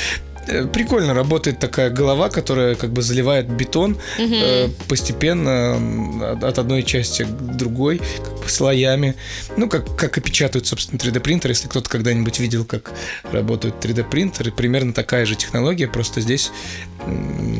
Э, 0.49 0.65
Прикольно 0.67 1.13
работает 1.13 1.59
такая 1.59 1.89
голова, 1.89 2.29
которая 2.29 2.75
как 2.75 2.91
бы 2.91 3.01
заливает 3.01 3.47
бетон 3.49 3.97
э, 4.17 4.67
постепенно 4.87 6.31
от- 6.33 6.43
от 6.43 6.59
одной 6.59 6.83
части 6.83 7.23
к 7.23 7.27
другой, 7.29 7.99
как 8.23 8.39
бы 8.39 8.49
слоями. 8.49 9.15
Ну, 9.57 9.69
как, 9.69 9.95
как 9.95 10.17
и 10.17 10.21
печатают, 10.21 10.65
собственно, 10.67 10.97
3D-принтеры. 10.99 11.51
Если 11.51 11.67
кто-то 11.67 11.89
когда-нибудь 11.89 12.39
видел, 12.39 12.65
как 12.65 12.91
работают 13.31 13.83
3D-принтеры, 13.83 14.51
примерно 14.51 14.93
такая 14.93 15.25
же 15.25 15.35
технология, 15.35 15.87
просто 15.87 16.21
здесь 16.21 16.51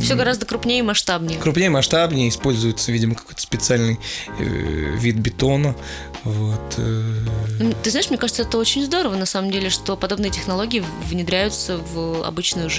Все 0.01 0.15
гораздо 0.15 0.45
крупнее 0.45 0.79
и 0.79 0.83
масштабнее. 0.83 1.39
крупнее, 1.39 1.69
масштабнее, 1.69 2.29
используется, 2.29 2.91
видимо, 2.91 3.15
какой-то 3.15 3.41
специальный 3.41 3.99
э, 4.39 4.43
вид 4.97 5.15
бетона. 5.17 5.75
Вот. 6.23 6.75
Ты 7.83 7.89
знаешь, 7.91 8.09
мне 8.09 8.17
кажется, 8.17 8.41
это 8.43 8.57
очень 8.57 8.83
здорово, 8.85 9.15
на 9.15 9.25
самом 9.25 9.51
деле, 9.51 9.69
что 9.69 9.95
подобные 9.95 10.31
технологии 10.31 10.83
внедряются 11.07 11.77
в 11.77 12.23
обычную 12.25 12.69
жизнь. 12.69 12.78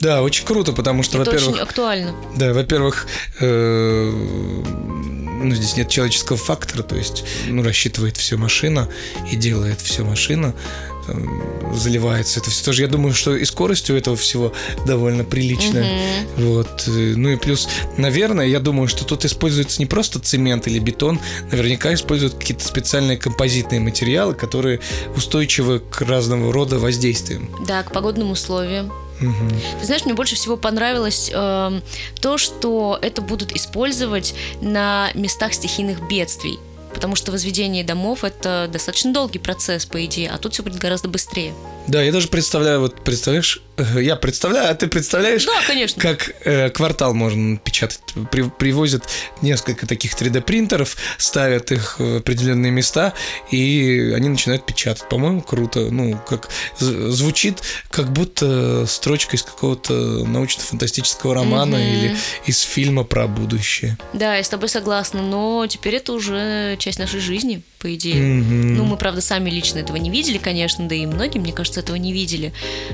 Да, 0.00 0.22
очень 0.22 0.44
круто, 0.44 0.72
потому 0.72 1.02
что, 1.02 1.18
во-первых, 1.18 1.48
очень 1.54 1.60
актуально. 1.60 2.14
да, 2.36 2.52
во-первых, 2.52 3.06
э, 3.40 4.10
ну, 5.42 5.54
здесь 5.54 5.76
нет 5.76 5.88
человеческого 5.88 6.38
фактора, 6.38 6.82
то 6.82 6.96
есть, 6.96 7.24
ну, 7.48 7.62
рассчитывает 7.62 8.16
все 8.16 8.36
машина 8.36 8.88
и 9.30 9.36
делает 9.36 9.80
все 9.80 10.04
машина, 10.04 10.54
заливается 11.74 12.40
это 12.40 12.50
все 12.50 12.64
тоже. 12.64 12.82
Я 12.82 12.88
думаю, 12.88 13.14
что 13.14 13.34
и 13.36 13.44
скорость 13.44 13.90
у 13.90 13.94
этого 13.96 14.16
всего 14.16 14.52
довольно 14.86 15.24
приличная. 15.24 16.26
Вот. 16.36 16.84
э, 16.86 17.14
Ну 17.16 17.30
и 17.30 17.36
плюс, 17.36 17.68
наверное, 17.96 18.46
я 18.46 18.60
думаю, 18.60 18.88
что 18.88 19.04
тут 19.04 19.24
используется 19.24 19.80
не 19.80 19.86
просто 19.86 20.18
цемент 20.20 20.66
или 20.66 20.78
бетон, 20.78 21.20
наверняка 21.50 21.94
используют 21.94 22.34
какие-то 22.34 22.64
специальные 22.64 23.16
композитные 23.16 23.80
материалы, 23.80 24.34
которые 24.34 24.80
устойчивы 25.16 25.80
к 25.80 26.02
разного 26.02 26.52
рода 26.52 26.78
воздействиям. 26.78 27.50
Да, 27.66 27.82
к 27.82 27.92
погодным 27.92 28.30
условиям. 28.30 28.92
Мгм. 29.20 29.50
Ты 29.80 29.86
знаешь, 29.86 30.04
мне 30.04 30.14
больше 30.14 30.34
всего 30.34 30.56
понравилось 30.56 31.30
эм, 31.32 31.82
то, 32.20 32.38
что 32.38 32.98
это 33.00 33.22
будут 33.22 33.52
использовать 33.52 34.34
на 34.60 35.10
местах 35.14 35.54
стихийных 35.54 36.08
бедствий. 36.08 36.58
Потому 36.94 37.14
что 37.14 37.30
возведение 37.30 37.84
домов 37.84 38.24
это 38.24 38.68
достаточно 38.72 39.12
долгий 39.12 39.38
процесс, 39.38 39.86
по 39.86 40.04
идее, 40.04 40.30
а 40.30 40.38
тут 40.38 40.54
все 40.54 40.62
будет 40.62 40.78
гораздо 40.78 41.08
быстрее. 41.08 41.54
Да, 41.90 42.00
я 42.02 42.12
даже 42.12 42.28
представляю, 42.28 42.78
вот 42.80 43.02
представляешь, 43.02 43.60
э, 43.76 44.00
я 44.00 44.14
представляю, 44.14 44.70
а 44.70 44.74
ты 44.76 44.86
представляешь, 44.86 45.44
Да, 45.44 45.60
конечно. 45.66 46.00
как 46.00 46.32
э, 46.44 46.70
квартал 46.70 47.14
можно 47.14 47.56
печатать. 47.56 47.98
При- 48.30 48.48
привозят 48.48 49.02
несколько 49.42 49.88
таких 49.88 50.14
3D-принтеров, 50.14 50.96
ставят 51.18 51.72
их 51.72 51.98
в 51.98 52.18
определенные 52.18 52.70
места, 52.70 53.12
и 53.50 54.12
они 54.14 54.28
начинают 54.28 54.66
печатать. 54.66 55.08
По-моему, 55.08 55.42
круто. 55.42 55.80
Ну, 55.90 56.16
как 56.28 56.48
звучит, 56.78 57.58
как 57.90 58.12
будто 58.12 58.86
строчка 58.86 59.34
из 59.34 59.42
какого-то 59.42 59.92
научно-фантастического 59.92 61.34
романа 61.34 61.76
Мгм. 61.76 61.86
или 61.88 62.16
из 62.46 62.60
фильма 62.60 63.02
про 63.02 63.26
будущее. 63.26 63.98
Да, 64.12 64.36
я 64.36 64.44
с 64.44 64.48
тобой 64.48 64.68
согласна, 64.68 65.22
но 65.22 65.66
теперь 65.66 65.96
это 65.96 66.12
уже 66.12 66.76
часть 66.78 67.00
нашей 67.00 67.18
жизни, 67.18 67.62
по 67.80 67.92
идее. 67.94 68.22
Мгм. 68.22 68.76
Ну, 68.76 68.84
мы, 68.84 68.96
правда, 68.96 69.20
сами 69.22 69.48
лично 69.48 69.78
этого 69.78 69.96
не 69.96 70.10
видели, 70.10 70.36
конечно, 70.38 70.86
да 70.86 70.94
и 70.94 71.06
многие, 71.06 71.38
мне 71.38 71.52
кажется, 71.52 71.80
этого 71.80 71.96
не 71.96 72.12
видели. 72.12 72.52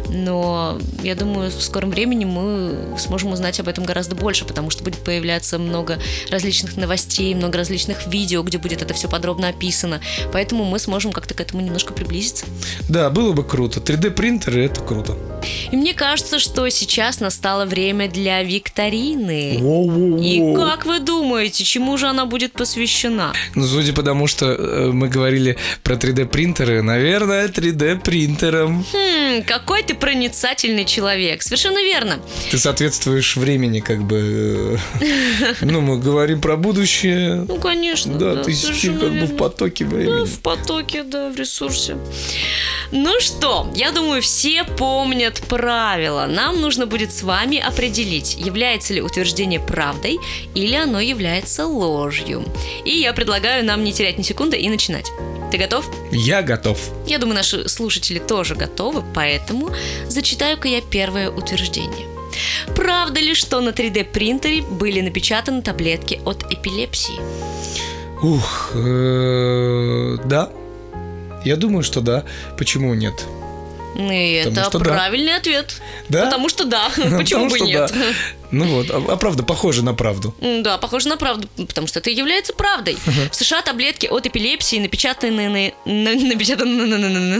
Но 0.08 0.78
я 1.02 1.16
думаю, 1.16 1.50
в 1.50 1.60
скором 1.60 1.90
времени 1.90 2.24
мы 2.24 2.96
сможем 2.98 3.32
узнать 3.32 3.58
об 3.58 3.68
этом 3.68 3.84
гораздо 3.84 4.14
больше, 4.14 4.44
потому 4.44 4.70
что 4.70 4.84
будет 4.84 5.00
появляться 5.00 5.58
много 5.58 5.98
различных 6.30 6.76
новостей, 6.76 7.34
много 7.34 7.58
различных 7.58 8.06
видео, 8.06 8.42
где 8.42 8.58
будет 8.58 8.80
это 8.80 8.94
все 8.94 9.08
подробно 9.08 9.48
описано. 9.48 10.00
Поэтому 10.32 10.64
мы 10.64 10.78
сможем 10.78 11.12
как-то 11.12 11.34
к 11.34 11.40
этому 11.40 11.62
немножко 11.62 11.92
приблизиться. 11.92 12.46
Да, 12.88 13.10
было 13.10 13.32
бы 13.32 13.42
круто. 13.42 13.80
3D-принтеры 13.80 14.64
это 14.64 14.80
круто. 14.80 15.16
И 15.76 15.78
мне 15.78 15.92
кажется, 15.92 16.38
что 16.38 16.66
сейчас 16.70 17.20
настало 17.20 17.66
время 17.66 18.08
для 18.08 18.42
викторины. 18.42 19.58
Воу-воу-воу. 19.60 20.22
И 20.22 20.56
как 20.56 20.86
вы 20.86 21.00
думаете, 21.00 21.64
чему 21.64 21.98
же 21.98 22.06
она 22.06 22.24
будет 22.24 22.52
посвящена? 22.52 23.34
Ну, 23.54 23.66
судя 23.66 23.92
по 23.92 24.02
тому, 24.02 24.26
что 24.26 24.46
э, 24.46 24.90
мы 24.90 25.08
говорили 25.08 25.58
про 25.82 25.96
3D-принтеры, 25.96 26.80
наверное, 26.80 27.48
3D-принтером. 27.48 28.86
Хм, 28.90 29.42
какой 29.46 29.82
ты 29.82 29.94
проницательный 29.94 30.86
человек. 30.86 31.42
Совершенно 31.42 31.82
верно. 31.82 32.20
Ты 32.50 32.56
соответствуешь 32.56 33.36
времени, 33.36 33.80
как 33.80 34.02
бы. 34.02 34.80
э, 35.00 35.54
Ну, 35.60 35.82
мы 35.82 35.98
говорим 35.98 36.40
про 36.40 36.56
будущее. 36.56 37.44
Ну, 37.46 37.56
конечно. 37.56 38.14
Да, 38.14 38.42
ты 38.42 38.54
как 38.82 39.12
бы 39.12 39.26
в 39.26 39.36
потоке 39.36 39.84
времени. 39.84 40.24
в 40.24 40.40
потоке, 40.40 41.02
да, 41.02 41.28
в 41.28 41.36
ресурсе. 41.36 41.98
Ну 42.92 43.20
что, 43.20 43.70
я 43.74 43.90
думаю, 43.90 44.22
все 44.22 44.64
помнят 44.64 45.42
правила. 45.66 46.26
Нам 46.26 46.60
нужно 46.60 46.86
будет 46.86 47.12
с 47.12 47.24
вами 47.24 47.58
определить, 47.58 48.36
является 48.38 48.94
ли 48.94 49.02
утверждение 49.02 49.58
правдой 49.58 50.18
или 50.54 50.76
оно 50.76 51.00
является 51.00 51.66
ложью. 51.66 52.44
И 52.84 52.90
я 52.90 53.12
предлагаю 53.12 53.64
нам 53.64 53.82
не 53.82 53.92
терять 53.92 54.16
ни 54.16 54.22
секунды 54.22 54.56
и 54.56 54.68
начинать. 54.68 55.10
Ты 55.50 55.58
готов? 55.58 55.90
Я 56.12 56.42
готов. 56.42 56.78
Я 57.08 57.18
думаю, 57.18 57.34
наши 57.34 57.68
слушатели 57.68 58.20
тоже 58.20 58.54
готовы, 58.54 59.02
поэтому 59.12 59.70
зачитаю-ка 60.06 60.68
я 60.68 60.80
первое 60.80 61.30
утверждение. 61.30 62.06
Правда 62.76 63.18
ли, 63.18 63.34
что 63.34 63.60
на 63.60 63.70
3D-принтере 63.70 64.62
были 64.62 65.00
напечатаны 65.00 65.62
таблетки 65.62 66.20
от 66.24 66.44
эпилепсии? 66.52 67.18
Ух, 68.22 68.70
э, 68.72 70.16
да. 70.26 70.48
Я 71.44 71.56
думаю, 71.56 71.82
что 71.82 72.00
да. 72.00 72.22
Почему 72.56 72.94
нет? 72.94 73.26
Ну, 73.98 74.12
И 74.12 74.44
Потому 74.44 74.60
это 74.60 74.70
что 74.70 74.78
да. 74.78 74.84
правильный 74.90 75.36
ответ. 75.36 75.80
Да? 76.10 76.26
Потому 76.26 76.48
что 76.48 76.64
да. 76.64 76.90
Почему 76.96 77.48
Потому 77.48 77.48
бы 77.48 77.60
нет? 77.60 77.90
да. 77.92 77.98
Ну 78.50 78.64
вот, 78.66 78.90
а, 78.90 79.02
а 79.12 79.16
правда, 79.16 79.42
похоже 79.42 79.82
на 79.84 79.94
правду. 79.94 80.34
Да, 80.40 80.78
похоже 80.78 81.08
на 81.08 81.16
правду, 81.16 81.48
потому 81.56 81.86
что 81.86 81.98
это 82.00 82.10
является 82.10 82.52
правдой. 82.52 82.96
В 83.30 83.34
США 83.34 83.62
таблетки 83.62 84.06
от 84.06 84.26
эпилепсии 84.26 84.78
напечатанные 84.78 85.72
на... 85.84 85.92
на- 85.92 86.14
напечатаны 86.14 86.86
на- 86.86 86.98
на- 86.98 87.08
на- 87.08 87.38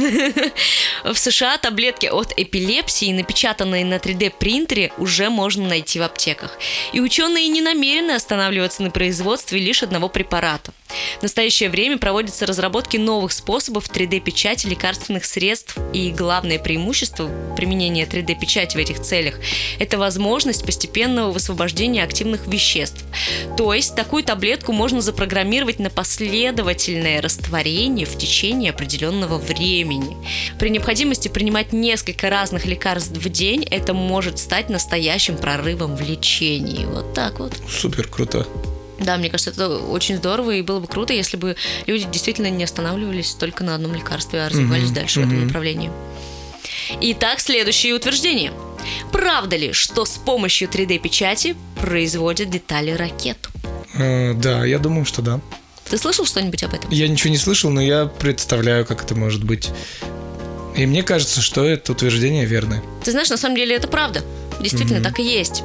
на- 1.04 1.12
В 1.12 1.18
США 1.18 1.56
таблетки 1.58 2.06
от 2.06 2.32
эпилепсии, 2.36 3.12
напечатанные 3.12 3.84
на 3.84 3.96
3D-принтере, 3.96 4.92
уже 4.98 5.30
можно 5.30 5.68
найти 5.68 5.98
в 5.98 6.02
аптеках. 6.02 6.58
И 6.92 7.00
ученые 7.00 7.48
не 7.48 7.60
намерены 7.62 8.12
останавливаться 8.12 8.82
на 8.82 8.90
производстве 8.90 9.58
лишь 9.58 9.82
одного 9.82 10.08
препарата. 10.08 10.72
В 11.18 11.22
настоящее 11.22 11.68
время 11.70 11.98
проводятся 11.98 12.46
разработки 12.46 12.96
новых 12.96 13.32
способов 13.32 13.88
3D-печати 13.90 14.66
лекарственных 14.66 15.24
средств, 15.24 15.76
и 15.92 16.10
главное 16.10 16.58
преимущество 16.58 17.30
применения 17.56 18.04
3D-печати 18.06 18.76
в 18.76 18.80
этих 18.80 19.00
целях– 19.00 19.36
это 19.78 19.98
возможность 19.98 20.64
постепенного 20.96 21.30
высвобождения 21.30 22.02
активных 22.02 22.46
веществ. 22.46 23.04
То 23.58 23.74
есть 23.74 23.94
такую 23.94 24.24
таблетку 24.24 24.72
можно 24.72 25.02
запрограммировать 25.02 25.78
на 25.78 25.90
последовательное 25.90 27.20
растворение 27.20 28.06
в 28.06 28.16
течение 28.16 28.70
определенного 28.70 29.36
времени. 29.36 30.16
При 30.58 30.70
необходимости 30.70 31.28
принимать 31.28 31.74
несколько 31.74 32.30
разных 32.30 32.64
лекарств 32.64 33.12
в 33.14 33.28
день 33.28 33.62
это 33.70 33.92
может 33.92 34.38
стать 34.38 34.70
настоящим 34.70 35.36
прорывом 35.36 35.96
в 35.96 36.00
лечении. 36.00 36.86
Вот 36.86 37.12
так 37.12 37.40
вот. 37.40 37.52
Супер 37.68 38.08
круто. 38.08 38.46
Да, 38.98 39.18
мне 39.18 39.28
кажется, 39.28 39.50
это 39.50 39.68
очень 39.76 40.16
здорово, 40.16 40.52
и 40.52 40.62
было 40.62 40.80
бы 40.80 40.86
круто, 40.86 41.12
если 41.12 41.36
бы 41.36 41.56
люди 41.86 42.06
действительно 42.10 42.48
не 42.48 42.64
останавливались 42.64 43.34
только 43.34 43.62
на 43.64 43.74
одном 43.74 43.94
лекарстве, 43.94 44.40
а 44.40 44.48
развивались 44.48 44.86
Мгм, 44.86 44.94
дальше 44.94 45.20
в 45.20 45.24
этом 45.24 45.44
направлении. 45.44 45.90
Итак, 47.02 47.40
следующее 47.40 47.94
утверждение. 47.94 48.52
Правда 49.12 49.56
ли, 49.56 49.72
что 49.72 50.04
с 50.04 50.16
помощью 50.16 50.68
3D-печати 50.68 51.56
производят 51.80 52.50
детали 52.50 52.92
ракет? 52.92 53.48
Э, 53.94 54.34
да, 54.34 54.64
я 54.64 54.78
думаю, 54.78 55.04
что 55.04 55.22
да. 55.22 55.40
Ты 55.88 55.98
слышал 55.98 56.26
что-нибудь 56.26 56.62
об 56.64 56.74
этом? 56.74 56.90
Я 56.90 57.08
ничего 57.08 57.30
не 57.30 57.38
слышал, 57.38 57.70
но 57.70 57.80
я 57.80 58.06
представляю, 58.06 58.84
как 58.84 59.04
это 59.04 59.14
может 59.14 59.44
быть. 59.44 59.70
И 60.76 60.84
мне 60.84 61.02
кажется, 61.02 61.40
что 61.40 61.64
это 61.64 61.92
утверждение 61.92 62.44
верное. 62.44 62.82
Ты 63.04 63.12
знаешь, 63.12 63.30
на 63.30 63.36
самом 63.36 63.56
деле 63.56 63.76
это 63.76 63.88
правда. 63.88 64.22
Действительно 64.60 65.02
так 65.02 65.18
и 65.18 65.22
есть. 65.22 65.62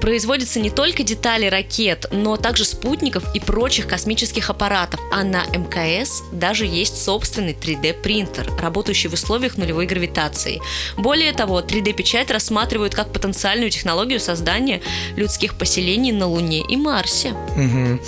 Производятся 0.00 0.60
не 0.60 0.70
только 0.70 1.02
детали 1.02 1.46
ракет, 1.46 2.06
но 2.10 2.36
также 2.36 2.64
спутников 2.64 3.24
и 3.34 3.40
прочих 3.40 3.86
космических 3.86 4.50
аппаратов. 4.50 5.00
А 5.12 5.22
на 5.24 5.44
МКС 5.46 6.22
даже 6.32 6.66
есть 6.66 7.02
собственный 7.02 7.52
3D-принтер, 7.52 8.50
работающий 8.60 9.08
в 9.08 9.14
условиях 9.14 9.56
нулевой 9.56 9.86
гравитации. 9.86 10.60
Более 10.96 11.32
того, 11.32 11.60
3D-печать 11.60 12.30
рассматривают 12.30 12.94
как 12.94 13.12
потенциальную 13.12 13.70
технологию 13.70 14.20
создания 14.20 14.80
людских 15.16 15.54
поселений 15.54 16.12
на 16.12 16.26
Луне 16.26 16.62
и 16.66 16.76
Марсе. 16.76 17.32
Мгм. 17.56 18.00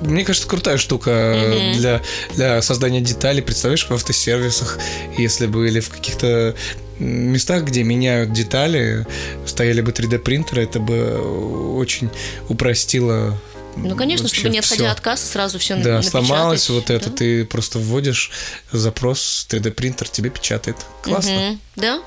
Мне 0.00 0.24
кажется, 0.24 0.48
крутая 0.48 0.76
штука 0.76 1.34
Мгм. 1.36 1.72
для, 1.78 2.02
для 2.34 2.62
создания 2.62 3.00
деталей. 3.00 3.42
Представляешь, 3.42 3.86
в 3.88 3.92
автосервисах, 3.92 4.78
если 5.16 5.46
бы 5.46 5.68
или 5.68 5.80
в 5.80 5.88
каких-то 5.88 6.54
местах, 6.98 7.64
где 7.64 7.82
меняют 7.82 8.32
детали, 8.32 9.06
стояли 9.46 9.80
бы 9.80 9.92
3D-принтеры, 9.92 10.62
это 10.62 10.78
бы 10.80 11.74
очень 11.76 12.10
упростило 12.48 13.38
Ну, 13.76 13.96
конечно, 13.96 14.28
чтобы 14.28 14.50
не 14.50 14.58
отходя 14.60 14.84
всё. 14.84 14.92
от 14.92 15.00
кассы, 15.00 15.26
сразу 15.26 15.58
все 15.58 15.76
Да, 15.76 16.02
сломалось 16.02 16.68
вот 16.70 16.90
это, 16.90 17.10
да? 17.10 17.16
ты 17.16 17.44
просто 17.44 17.78
вводишь 17.78 18.30
запрос, 18.72 19.46
3D-принтер 19.50 20.08
тебе 20.08 20.30
печатает. 20.30 20.76
Классно. 21.02 21.32
Мгм. 21.32 21.60
Да? 21.76 22.02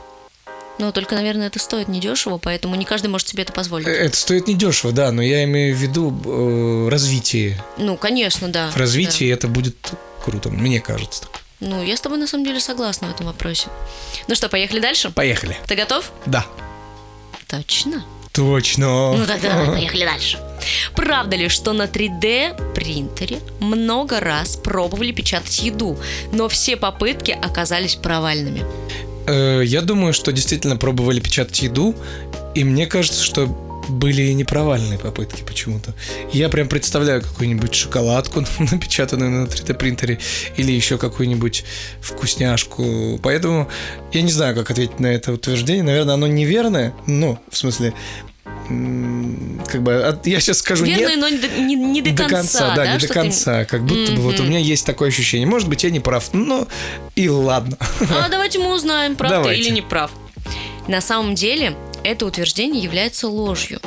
Но 0.79 0.91
только, 0.91 1.15
наверное, 1.15 1.47
это 1.47 1.57
стоит 1.57 1.87
недешево, 1.87 2.37
поэтому 2.37 2.75
не 2.75 2.85
каждый 2.85 3.07
может 3.07 3.27
себе 3.27 3.41
это 3.43 3.51
позволить. 3.51 3.87
Э, 3.87 3.91
Это 3.91 4.15
стоит 4.15 4.47
недешево, 4.47 4.91
да, 4.93 5.11
но 5.11 5.23
я 5.23 5.43
имею 5.45 5.75
в 5.75 5.79
виду 5.79 6.15
э, 6.23 6.89
развитие. 6.89 7.59
Ну, 7.79 7.97
конечно, 7.97 8.47
да. 8.49 8.69
В 8.69 8.77
развитии 8.77 9.27
это 9.27 9.47
будет 9.47 9.75
круто, 10.23 10.49
мне 10.49 10.79
кажется. 10.79 11.23
так. 11.23 11.41
Ну, 11.59 11.83
я 11.83 11.97
с 11.97 12.01
тобой 12.01 12.19
на 12.19 12.27
самом 12.27 12.45
деле 12.45 12.59
согласна 12.59 13.07
в 13.07 13.11
этом 13.11 13.25
вопросе. 13.25 13.67
Ну 14.27 14.35
что, 14.35 14.47
поехали 14.49 14.79
дальше? 14.79 15.09
Поехали. 15.09 15.57
Ты 15.67 15.75
готов? 15.75 16.11
Да. 16.25 16.45
Точно. 17.47 18.03
Точно. 18.33 19.13
Ну 19.17 19.25
тогда 19.25 19.49
давай, 19.49 19.67
поехали 19.67 20.05
дальше. 20.05 20.39
Правда 20.95 21.35
ли, 21.35 21.49
что 21.49 21.73
на 21.73 21.83
3D 21.83 22.73
принтере 22.75 23.39
много 23.59 24.19
раз 24.19 24.55
пробовали 24.57 25.11
печатать 25.11 25.59
еду, 25.63 25.97
но 26.31 26.47
все 26.47 26.77
попытки 26.77 27.31
оказались 27.31 27.95
провальными? 27.95 28.63
Э, 29.25 29.63
Я 29.65 29.81
думаю, 29.81 30.13
что 30.13 30.31
действительно 30.31 30.77
пробовали 30.77 31.19
печатать 31.19 31.59
еду, 31.63 31.95
и 32.53 32.63
мне 32.63 32.85
кажется, 32.85 33.23
что 33.23 33.47
были 33.89 34.21
и 34.23 34.33
непровальные 34.33 34.99
попытки 34.99 35.43
почему-то. 35.43 35.93
Я 36.33 36.49
прям 36.49 36.67
представляю 36.67 37.21
какую-нибудь 37.21 37.73
шоколадку, 37.73 38.43
напечатанную 38.59 39.29
на 39.31 39.45
3D 39.45 39.73
принтере, 39.75 40.19
или 40.57 40.71
еще 40.71 40.97
какую-нибудь 40.97 41.63
вкусняшку. 42.01 43.19
Поэтому 43.23 43.69
я 44.13 44.21
не 44.21 44.31
знаю, 44.31 44.55
как 44.55 44.71
ответить 44.71 44.99
на 44.99 45.07
это 45.07 45.31
утверждение. 45.33 45.83
Наверное, 45.83 46.15
оно 46.15 46.27
неверное. 46.27 46.93
Ну, 47.05 47.39
в 47.49 47.57
смысле, 47.57 47.93
как 49.67 49.81
бы 49.83 50.19
я 50.25 50.39
сейчас 50.39 50.59
скажу 50.59 50.85
Верно, 50.85 51.07
нет. 51.09 51.19
но 51.19 51.29
не 51.29 51.37
до, 51.37 51.47
не- 51.47 51.75
не 51.75 52.01
до 52.01 52.23
конца, 52.25 52.75
да, 52.75 52.93
не 52.93 52.99
что 52.99 53.07
до 53.07 53.13
ты- 53.13 53.19
конца. 53.21 53.65
Как 53.65 53.83
будто 53.85 54.11
бы 54.13 54.21
вот 54.21 54.39
у 54.39 54.43
меня 54.43 54.59
есть 54.59 54.85
такое 54.85 55.09
ощущение. 55.09 55.47
Может 55.47 55.69
быть, 55.69 55.83
я 55.83 55.89
не 55.89 55.99
прав. 55.99 56.29
Ну, 56.33 56.67
и 57.15 57.29
ладно. 57.29 57.77
А 58.09 58.27
давайте 58.29 58.59
мы 58.59 58.73
узнаем, 58.73 59.15
прав 59.15 59.31
ты 59.31 59.37
Давайте. 59.37 59.61
или 59.61 59.69
не 59.69 59.81
прав. 59.81 60.11
На 60.87 61.01
самом 61.01 61.35
деле, 61.35 61.75
это 62.07 62.25
утверждение 62.25 62.81
является 62.81 63.27
ложью. 63.27 63.79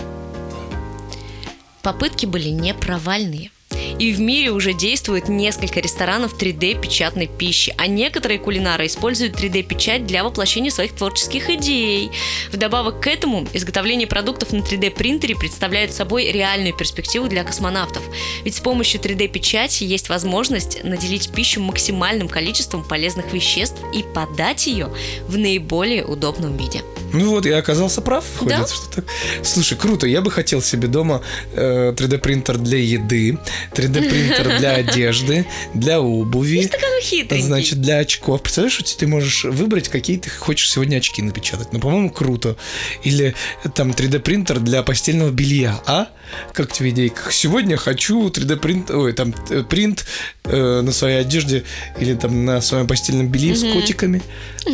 Попытки 1.83 2.26
были 2.26 2.48
не 2.48 2.74
провальные. 2.74 3.50
И 3.98 4.12
в 4.12 4.20
мире 4.20 4.50
уже 4.50 4.72
действует 4.72 5.28
несколько 5.28 5.80
ресторанов 5.80 6.38
3D-печатной 6.38 7.26
пищи, 7.26 7.74
а 7.76 7.87
некоторые 7.87 8.38
кулинары 8.38 8.87
используют 8.87 9.35
3D-печать 9.37 10.06
для 10.06 10.24
воплощения 10.24 10.70
своих 10.70 10.94
творческих 10.94 11.50
идей. 11.50 12.11
Вдобавок 12.50 13.00
к 13.00 13.06
этому, 13.06 13.46
изготовление 13.52 14.06
продуктов 14.06 14.52
на 14.52 14.61
3D-принтере 14.61 15.37
представляет 15.37 15.92
собой 15.92 16.33
реальную 16.33 16.74
перспективу 16.74 17.28
для 17.28 17.44
космонавтов. 17.44 18.02
Ведь 18.44 18.54
с 18.54 18.61
помощью 18.61 19.00
3D-печати 19.00 19.85
есть 19.85 20.09
возможность 20.09 20.83
наделить 20.83 21.30
пищу 21.33 21.61
максимальным 21.61 22.28
количеством 22.28 22.83
полезных 22.83 23.33
веществ 23.33 23.78
и 23.94 24.02
подать 24.02 24.66
ее 24.66 24.90
в 25.28 25.37
наиболее 25.37 26.04
удобном 26.04 26.56
виде. 26.56 26.83
Ну 27.12 27.31
вот, 27.31 27.46
я 27.46 27.59
оказался 27.59 28.01
прав. 28.01 28.25
Да? 28.40 28.59
Выходит, 28.59 28.70
что 28.70 28.90
так. 28.96 29.05
Слушай, 29.42 29.77
круто. 29.77 30.07
Я 30.07 30.20
бы 30.20 30.31
хотел 30.31 30.62
себе 30.62 30.88
дома 30.88 31.23
э, 31.55 31.92
3D-принтер 31.92 32.59
для 32.59 32.79
еды, 32.79 33.38
3D-принтер 33.75 34.59
для 34.59 34.75
одежды, 34.75 35.46
для 35.75 36.01
обуви. 36.01 36.66
Такой 36.66 36.88
ну, 36.88 37.01
хитренький. 37.01 37.46
Значит, 37.46 37.81
для 37.81 37.99
очков. 37.99 38.42
Представляешь, 38.42 38.75
что 38.75 38.99
ты 38.99 39.07
можешь 39.07 39.44
выбрать, 39.44 39.88
какие 39.88 40.18
ты 40.18 40.31
хочешь 40.31 40.70
сегодня 40.70 40.99
очки 40.99 41.23
напечатать. 41.23 41.73
Ну, 41.73 41.81
по-моему, 41.81 42.11
круто. 42.11 42.57
Или 43.03 43.35
там 43.75 43.90
3D-принтер 43.90 44.61
для 44.61 44.83
постельного 44.83 45.31
белья. 45.31 45.81
А? 45.87 46.09
Как 46.53 46.73
тебе 46.73 46.90
идейка? 46.90 47.31
Сегодня 47.31 47.77
хочу 47.77 48.29
3D-принт, 48.29 48.90
ой, 48.90 49.12
там, 49.12 49.35
э, 49.51 49.62
принт 49.62 50.05
э, 50.44 50.81
на 50.81 50.92
своей 50.92 51.20
одежде 51.20 51.64
или 51.99 52.14
там 52.14 52.44
на 52.44 52.61
своем 52.61 52.87
постельном 52.87 53.29
белье 53.29 53.57
с 53.57 53.62
котиками. 53.62 54.23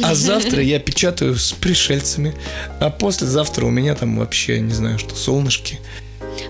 А 0.02 0.14
завтра 0.14 0.62
я 0.62 0.78
печатаю 0.78 1.36
с 1.36 1.52
пришельцами. 1.52 2.25
А 2.80 2.90
послезавтра 2.90 3.64
у 3.66 3.70
меня 3.70 3.94
там 3.94 4.18
вообще, 4.18 4.60
не 4.60 4.72
знаю, 4.72 4.98
что, 4.98 5.14
солнышки. 5.14 5.78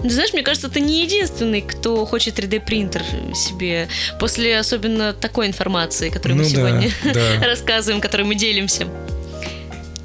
Ты 0.02 0.10
знаешь, 0.10 0.32
мне 0.32 0.42
кажется, 0.42 0.68
ты 0.68 0.80
не 0.80 1.02
единственный, 1.02 1.60
кто 1.62 2.04
хочет 2.06 2.38
3D-принтер 2.38 3.02
себе 3.34 3.88
после 4.18 4.58
особенно 4.58 5.12
такой 5.12 5.46
информации, 5.46 6.10
которую 6.10 6.38
мы 6.38 6.44
Ну 6.44 6.50
да, 6.50 6.56
сегодня 6.56 6.90
да. 7.14 7.46
рассказываем, 7.46 8.00
которой 8.00 8.22
мы 8.22 8.34
делимся. 8.34 8.86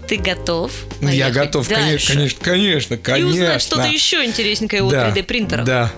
Ты 0.08 0.18
готов? 0.18 0.72
Ну, 1.00 1.10
Я 1.10 1.30
готов, 1.30 1.68
дальше? 1.68 2.14
конечно, 2.14 2.40
конечно, 2.44 2.98
конечно, 2.98 3.28
И 3.28 3.32
узнать 3.32 3.62
что-то 3.62 3.88
еще 3.88 4.26
интересненькое 4.26 4.84
у 4.84 4.90
Да, 4.90 5.10
3D-принтера. 5.10 5.64
Да. 5.64 5.92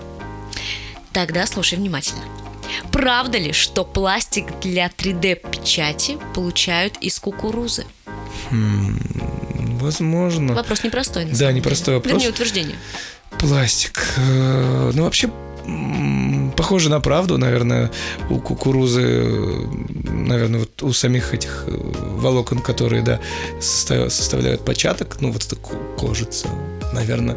Тогда 1.12 1.46
слушай 1.46 1.76
внимательно. 1.76 2.22
Правда 2.92 3.38
ли, 3.38 3.52
что 3.52 3.84
пластик 3.84 4.46
для 4.60 4.86
3D-печати 4.86 6.18
получают 6.34 6.96
из 7.00 7.18
кукурузы? 7.18 7.86
Возможно. 9.84 10.54
Вопрос 10.54 10.82
непростой. 10.84 11.24
Да, 11.26 11.30
деле. 11.32 11.54
непростой 11.54 11.94
вопрос. 11.96 12.12
Вернее, 12.12 12.30
утверждение. 12.30 12.76
Пластик. 13.38 14.02
э, 14.16 14.90
Ну, 14.94 15.02
вообще, 15.04 15.28
похоже 16.56 16.88
на 16.90 17.00
правду, 17.00 17.36
наверное, 17.38 17.90
у 18.30 18.38
кукурузы, 18.38 19.24
наверное, 20.10 20.60
вот 20.60 20.82
у 20.82 20.92
самих 20.92 21.34
этих 21.34 21.64
э, 21.66 21.70
волокон, 22.18 22.58
которые, 22.60 23.02
да, 23.02 23.20
состав- 23.60 24.10
составляют 24.10 24.64
початок, 24.64 25.16
ну, 25.20 25.32
вот 25.32 25.44
эта 25.44 25.56
кожица, 25.56 26.48
наверное, 26.92 27.36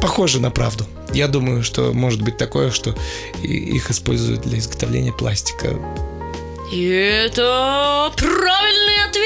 похоже 0.00 0.40
на 0.40 0.50
правду. 0.50 0.86
Я 1.12 1.28
думаю, 1.28 1.62
что 1.62 1.92
может 1.92 2.22
быть 2.22 2.36
такое, 2.36 2.70
что 2.70 2.94
их 3.42 3.90
используют 3.90 4.42
для 4.42 4.58
изготовления 4.58 5.12
пластика. 5.12 5.76
И 6.72 6.86
это 6.86 8.12
правильный 8.16 9.04
ответ! 9.08 9.24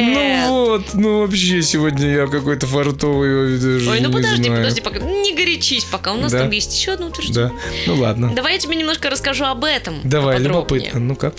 Ну 0.00 0.64
вот, 0.66 0.94
ну 0.94 1.20
вообще 1.20 1.60
сегодня 1.62 2.06
я 2.08 2.26
какой-то 2.26 2.66
фартовый, 2.66 3.58
даже 3.58 3.90
Ой, 3.90 4.00
ну 4.00 4.12
подожди, 4.12 4.44
знаю. 4.44 4.58
подожди, 4.62 4.80
пока. 4.80 4.98
Не 5.00 5.34
горячись 5.34 5.84
пока. 5.84 6.12
У 6.12 6.18
нас 6.20 6.30
Да. 6.30 6.40
там 6.40 6.50
есть 6.50 6.76
еще 6.78 6.92
одно 6.92 7.06
утверждение. 7.08 7.48
Да, 7.50 7.54
ну 7.86 7.96
ладно. 8.00 8.32
Давай 8.34 8.52
я 8.54 8.58
тебе 8.58 8.76
немножко 8.76 9.10
расскажу 9.10 9.44
об 9.46 9.64
этом. 9.64 10.00
Давай, 10.04 10.38
любопытно, 10.38 11.00
ну-ка. 11.00 11.32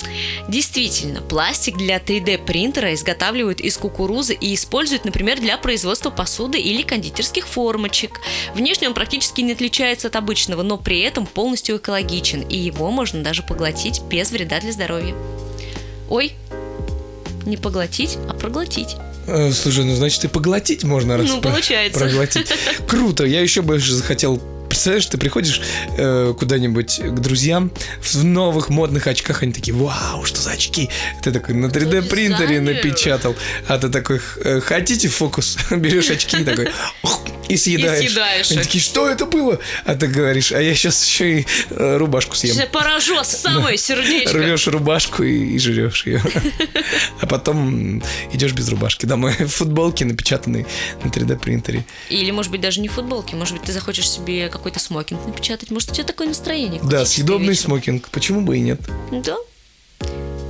Действительно, 0.49 1.21
пластик 1.21 1.77
для 1.77 1.97
3D 1.99 2.43
принтера 2.45 2.93
изготавливают 2.93 3.61
из 3.61 3.77
кукурузы 3.77 4.33
и 4.33 4.53
используют, 4.55 5.05
например, 5.05 5.39
для 5.39 5.57
производства 5.57 6.09
посуды 6.09 6.59
или 6.59 6.81
кондитерских 6.81 7.47
формочек. 7.47 8.19
Внешне 8.55 8.87
он 8.89 8.93
практически 8.93 9.39
не 9.41 9.53
отличается 9.53 10.07
от 10.07 10.15
обычного, 10.17 10.63
но 10.63 10.77
при 10.77 10.99
этом 11.01 11.25
полностью 11.25 11.77
экологичен, 11.77 12.41
и 12.41 12.57
его 12.57 12.91
можно 12.91 13.23
даже 13.23 13.43
поглотить 13.43 14.01
без 14.09 14.31
вреда 14.31 14.59
для 14.59 14.73
здоровья. 14.73 15.15
Ой, 16.09 16.33
не 17.45 17.57
поглотить, 17.57 18.17
а 18.27 18.33
проглотить. 18.33 18.95
Э, 19.27 19.51
Слушай, 19.51 19.85
ну 19.85 19.95
значит 19.95 20.23
и 20.25 20.27
поглотить 20.27 20.83
можно 20.83 21.17
раз 21.17 21.27
Ну, 21.27 21.41
получается. 21.41 21.99
проглотить. 21.99 22.47
Круто, 22.87 23.25
я 23.25 23.41
еще 23.41 23.61
больше 23.61 23.93
захотел. 23.93 24.41
Представляешь, 24.69 25.05
ты 25.07 25.17
приходишь 25.17 25.61
э, 25.97 26.33
куда-нибудь 26.37 26.99
к 26.99 27.19
друзьям 27.19 27.71
в 28.01 28.23
новых 28.23 28.69
модных 28.69 29.07
очках, 29.07 29.43
они 29.43 29.51
такие, 29.51 29.75
вау, 29.75 30.25
что 30.25 30.39
за 30.41 30.51
очки? 30.51 30.89
Ты 31.21 31.31
такой 31.31 31.55
на 31.55 31.65
3D 31.65 32.03
принтере 32.03 32.61
напечатал, 32.61 33.35
а 33.67 33.77
ты 33.77 33.89
такой, 33.89 34.21
«Э, 34.43 34.61
хотите 34.61 35.07
фокус? 35.09 35.57
Берешь 35.71 36.09
очки 36.09 36.37
и 36.37 36.43
такой, 36.43 36.69
и 37.49 37.57
съедаешь. 37.57 38.11
съедаешь 38.11 38.51
Они 38.51 38.59
такие, 38.59 38.81
что 38.81 39.09
это 39.09 39.25
было? 39.25 39.59
А 39.83 39.95
ты 39.95 40.07
говоришь, 40.07 40.51
а 40.51 40.61
я 40.61 40.73
сейчас 40.75 41.03
еще 41.03 41.39
и 41.39 41.47
э, 41.71 41.97
рубашку 41.97 42.35
съем. 42.35 42.55
Я 42.55 42.67
поражу 42.67 43.15
самое 43.23 43.77
сердечко. 43.77 44.37
Рвешь 44.37 44.67
рубашку 44.67 45.23
и, 45.23 45.55
и 45.55 45.59
жрешь 45.59 46.05
ее. 46.05 46.21
А 47.21 47.25
потом 47.25 48.01
идешь 48.31 48.53
без 48.53 48.69
рубашки 48.69 49.05
домой 49.05 49.33
в 49.39 49.47
футболке, 49.47 50.05
напечатанной 50.05 50.65
на 51.03 51.09
3D 51.09 51.37
принтере. 51.39 51.83
Или, 52.09 52.31
может 52.31 52.51
быть, 52.51 52.61
даже 52.61 52.79
не 52.79 52.87
футболки. 52.87 53.35
Может 53.35 53.55
быть, 53.55 53.63
ты 53.63 53.73
захочешь 53.73 54.09
себе 54.09 54.47
какой-то 54.59 54.79
смокинг 54.79 55.25
напечатать. 55.25 55.71
Может, 55.71 55.91
у 55.91 55.93
тебя 55.93 56.05
такое 56.05 56.27
настроение. 56.27 56.79
Да, 56.83 57.05
съедобный 57.05 57.49
вечером. 57.49 57.65
смокинг. 57.71 58.09
Почему 58.09 58.41
бы 58.41 58.57
и 58.57 58.59
нет? 58.61 58.79
Да. 59.11 59.37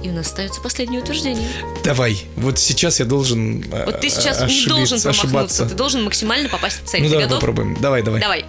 И 0.03 0.09
у 0.09 0.13
нас 0.13 0.27
остается 0.27 0.61
последнее 0.61 1.01
утверждение. 1.01 1.47
Давай, 1.83 2.21
вот 2.37 2.57
сейчас 2.59 2.99
я 2.99 3.05
должен 3.05 3.63
э, 3.71 3.85
Вот 3.85 3.99
ты 3.99 4.09
сейчас 4.09 4.41
не 4.41 4.65
должен 4.65 4.99
промахнуться, 4.99 5.09
ошибаться. 5.09 5.65
ты 5.65 5.75
должен 5.75 6.03
максимально 6.03 6.49
попасть 6.49 6.83
в 6.83 6.87
цель. 6.87 7.01
Ну 7.01 7.07
ты 7.07 7.11
давай 7.11 7.25
готов? 7.25 7.39
попробуем. 7.39 7.77
Давай, 7.81 8.01
давай. 8.01 8.21
Давай. 8.21 8.45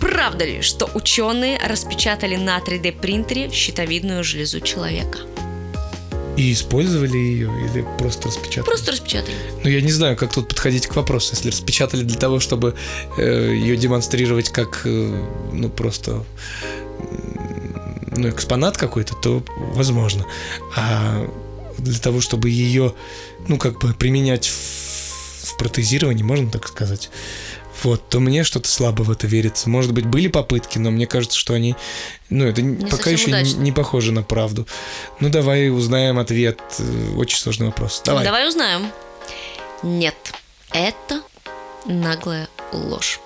Правда 0.00 0.44
ли, 0.44 0.60
что 0.60 0.90
ученые 0.94 1.58
распечатали 1.64 2.36
на 2.36 2.58
3D 2.58 2.92
принтере 3.00 3.50
щитовидную 3.50 4.22
железу 4.24 4.60
человека? 4.60 5.18
И 6.36 6.52
использовали 6.52 7.16
ее 7.16 7.50
или 7.66 7.84
просто 7.98 8.28
распечатали? 8.28 8.64
Просто 8.64 8.92
распечатали. 8.92 9.34
Ну, 9.62 9.70
я 9.70 9.80
не 9.80 9.92
знаю, 9.92 10.16
как 10.16 10.32
тут 10.32 10.48
подходить 10.48 10.86
к 10.86 10.96
вопросу. 10.96 11.34
Если 11.34 11.50
распечатали 11.50 12.02
для 12.02 12.18
того, 12.18 12.40
чтобы 12.40 12.74
э, 13.18 13.52
ее 13.54 13.76
демонстрировать 13.76 14.50
как, 14.50 14.82
э, 14.84 15.26
ну, 15.52 15.68
просто 15.68 16.24
ну, 18.16 18.28
экспонат 18.28 18.76
какой-то, 18.76 19.14
то 19.14 19.42
возможно. 19.74 20.26
А 20.76 21.28
для 21.78 21.98
того, 21.98 22.20
чтобы 22.20 22.50
ее, 22.50 22.94
ну, 23.48 23.58
как 23.58 23.80
бы 23.80 23.94
применять 23.94 24.46
в, 24.46 25.46
в 25.46 25.56
протезировании, 25.58 26.22
можно 26.22 26.50
так 26.50 26.68
сказать, 26.68 27.10
вот, 27.82 28.08
то 28.08 28.20
мне 28.20 28.44
что-то 28.44 28.68
слабо 28.68 29.02
в 29.02 29.10
это 29.10 29.26
верится. 29.26 29.68
Может 29.68 29.92
быть, 29.92 30.06
были 30.06 30.28
попытки, 30.28 30.78
но 30.78 30.90
мне 30.90 31.06
кажется, 31.06 31.38
что 31.38 31.54
они, 31.54 31.76
ну, 32.28 32.46
это 32.46 32.62
не- 32.62 32.86
пока 32.86 33.10
еще 33.10 33.26
не, 33.26 33.32
удачно. 33.32 33.58
не 33.58 33.72
похоже 33.72 34.12
на 34.12 34.22
правду. 34.22 34.66
Ну, 35.20 35.28
давай 35.28 35.70
узнаем 35.70 36.18
ответ. 36.18 36.60
Очень 37.16 37.38
сложный 37.38 37.66
вопрос. 37.66 38.02
Давай. 38.04 38.24
Давай 38.24 38.48
узнаем. 38.48 38.90
Нет, 39.82 40.14
это 40.72 41.22
наглая 41.86 42.48
ложь. 42.72 43.20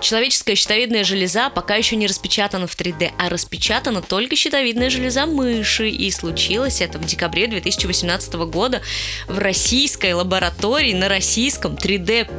Человеческая 0.00 0.56
щитовидная 0.56 1.04
железа 1.04 1.50
пока 1.50 1.76
еще 1.76 1.96
не 1.96 2.06
распечатана 2.06 2.66
в 2.66 2.76
3D, 2.76 3.12
а 3.18 3.28
распечатана 3.28 4.02
только 4.02 4.36
щитовидная 4.36 4.90
железа 4.90 5.26
мыши. 5.26 5.88
И 5.88 6.10
случилось 6.10 6.80
это 6.80 6.98
в 6.98 7.04
декабре 7.06 7.46
2018 7.46 8.34
года 8.46 8.82
в 9.26 9.38
российской 9.38 10.12
лаборатории 10.12 10.92
на 10.92 11.08
российском 11.08 11.74
3D 11.74 12.38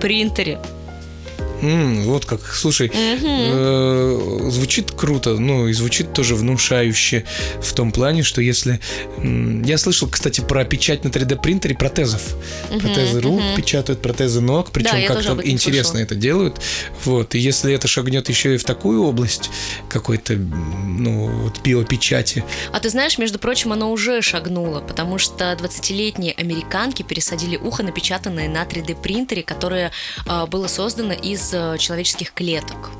принтере. 1.62 1.72
М, 1.82 2.04
вот 2.04 2.26
как. 2.26 2.42
Слушай, 2.54 2.92
э, 2.94 4.50
звучит 4.52 4.92
круто, 4.92 5.38
ну 5.38 5.68
и 5.68 5.74
звучит 5.74 6.14
тоже 6.14 6.36
внушающе 6.36 7.26
в 7.62 7.74
том 7.74 7.92
плане, 7.92 8.24
что 8.24 8.42
если... 8.42 8.80
м, 9.18 9.64
Я 9.64 9.78
слышал, 9.78 10.08
кстати, 10.10 10.42
про 10.42 10.66
печать 10.66 11.04
на 11.04 11.10
3D 11.10 11.42
принтере 11.42 11.76
протезов. 11.76 12.22
Протезы 12.70 13.22
рук 13.22 13.42
печатают, 13.56 14.02
протезы 14.02 14.42
ног, 14.42 14.72
причем 14.72 15.08
тоже 15.08 15.30
как-то 15.30 15.50
интересно 15.50 15.84
слышала. 15.84 16.04
это 16.04 16.16
делают. 16.16 16.62
Вот, 17.06 17.36
и 17.36 17.40
если 17.40 17.74
это 17.74 17.88
шагнет 17.88 18.30
еще 18.30 18.56
и 18.56 18.58
в 18.58 18.64
такую 18.64 19.04
область 19.04 19.50
какой-то, 19.90 20.34
ну, 20.36 21.28
вот 21.44 21.62
биопечати, 21.64 22.44
А 22.72 22.80
ты 22.80 22.90
знаешь, 22.90 23.18
между 23.18 23.40
прочим, 23.40 23.72
оно 23.74 23.92
уже 23.92 24.22
шагнуло, 24.22 24.82
потому 24.82 25.18
что 25.18 25.52
20-летние 25.54 26.34
американки 26.34 27.04
пересадили 27.04 27.58
ухо, 27.58 27.84
напечатанное 27.84 28.48
на 28.50 28.64
3D 28.64 29.02
принтере, 29.02 29.44
которое 29.44 29.92
а, 30.26 30.46
было 30.46 30.68
создано 30.68 31.14
из 31.14 31.51
а, 31.54 31.78
человеческих 31.78 32.34
клеток. 32.34 32.92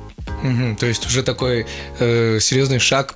Мгм, 0.42 0.76
то 0.76 0.86
есть 0.86 1.06
уже 1.06 1.22
такой 1.22 1.66
э, 1.98 2.38
серьезный 2.40 2.78
шаг 2.78 3.14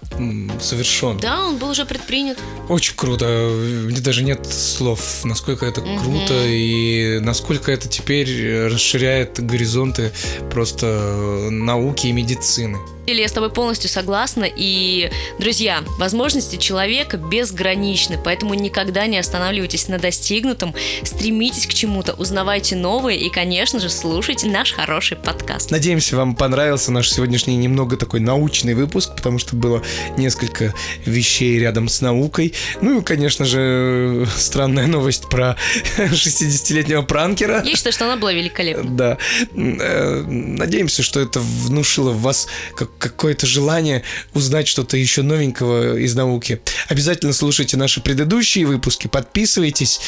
совершен. 0.60 1.18
Да, 1.18 1.44
он 1.44 1.58
был 1.58 1.70
уже 1.70 1.84
предпринят. 1.84 2.38
Очень 2.68 2.94
круто. 2.96 3.26
Мне 3.26 4.00
даже 4.00 4.22
нет 4.22 4.46
слов, 4.46 5.24
насколько 5.24 5.66
это 5.66 5.80
круто 5.80 6.46
и 6.46 7.18
насколько 7.20 7.72
это 7.72 7.88
теперь 7.88 8.66
расширяет 8.66 9.44
горизонты 9.44 10.12
просто 10.50 10.86
э, 10.86 11.50
науки 11.50 12.06
и 12.06 12.12
медицины. 12.12 12.78
Или 13.06 13.20
я 13.20 13.28
с 13.28 13.32
тобой 13.32 13.50
полностью 13.50 13.88
согласна. 13.88 14.44
И, 14.44 15.10
друзья, 15.38 15.84
возможности 15.98 16.56
человека 16.56 17.16
безграничны, 17.16 18.18
поэтому 18.22 18.54
никогда 18.54 19.06
не 19.06 19.18
останавливайтесь 19.18 19.88
на 19.88 19.98
достигнутом, 19.98 20.74
стремитесь 21.04 21.66
к 21.66 21.74
чему-то, 21.74 22.14
узнавайте 22.14 22.74
новое 22.74 23.14
и, 23.14 23.30
конечно 23.30 23.78
же, 23.78 23.90
слушайте 23.90 24.48
наш 24.48 24.72
хороший 24.72 25.16
подкаст. 25.16 25.70
Надеемся, 25.70 26.16
вам 26.16 26.34
понравился 26.34 26.90
наш 26.90 27.10
сегодняшний 27.16 27.56
немного 27.56 27.96
такой 27.96 28.20
научный 28.20 28.74
выпуск, 28.74 29.16
потому 29.16 29.38
что 29.38 29.56
было 29.56 29.82
несколько 30.18 30.74
вещей 31.06 31.58
рядом 31.58 31.88
с 31.88 32.02
наукой. 32.02 32.52
Ну 32.82 33.00
и, 33.00 33.02
конечно 33.02 33.46
же, 33.46 34.26
странная 34.36 34.86
новость 34.86 35.28
про 35.30 35.56
60-летнего 35.96 37.02
пранкера. 37.02 37.62
Я 37.64 37.74
считаю, 37.74 37.92
что 37.94 38.04
она 38.04 38.16
была 38.16 38.32
великолепна. 38.34 38.90
Да. 38.90 39.18
Э, 39.56 40.22
Надеемся, 40.26 41.02
что 41.02 41.20
это 41.20 41.40
внушило 41.40 42.10
в 42.10 42.20
вас 42.20 42.48
как- 42.76 42.96
какое-то 42.98 43.46
желание 43.46 44.02
узнать 44.34 44.68
что-то 44.68 44.96
еще 44.98 45.22
новенького 45.22 45.96
из 45.98 46.14
науки. 46.14 46.60
Обязательно 46.88 47.32
слушайте 47.32 47.76
наши 47.78 48.00
предыдущие 48.02 48.66
выпуски, 48.66 49.06
подписывайтесь. 49.08 50.00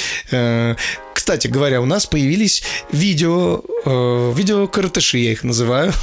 Кстати 1.28 1.46
говоря, 1.46 1.82
у 1.82 1.84
нас 1.84 2.06
появились 2.06 2.62
видео, 2.90 3.60
э, 3.84 4.32
видео-каратыши, 4.34 5.18
я 5.18 5.32
их 5.32 5.44
называю. 5.44 5.92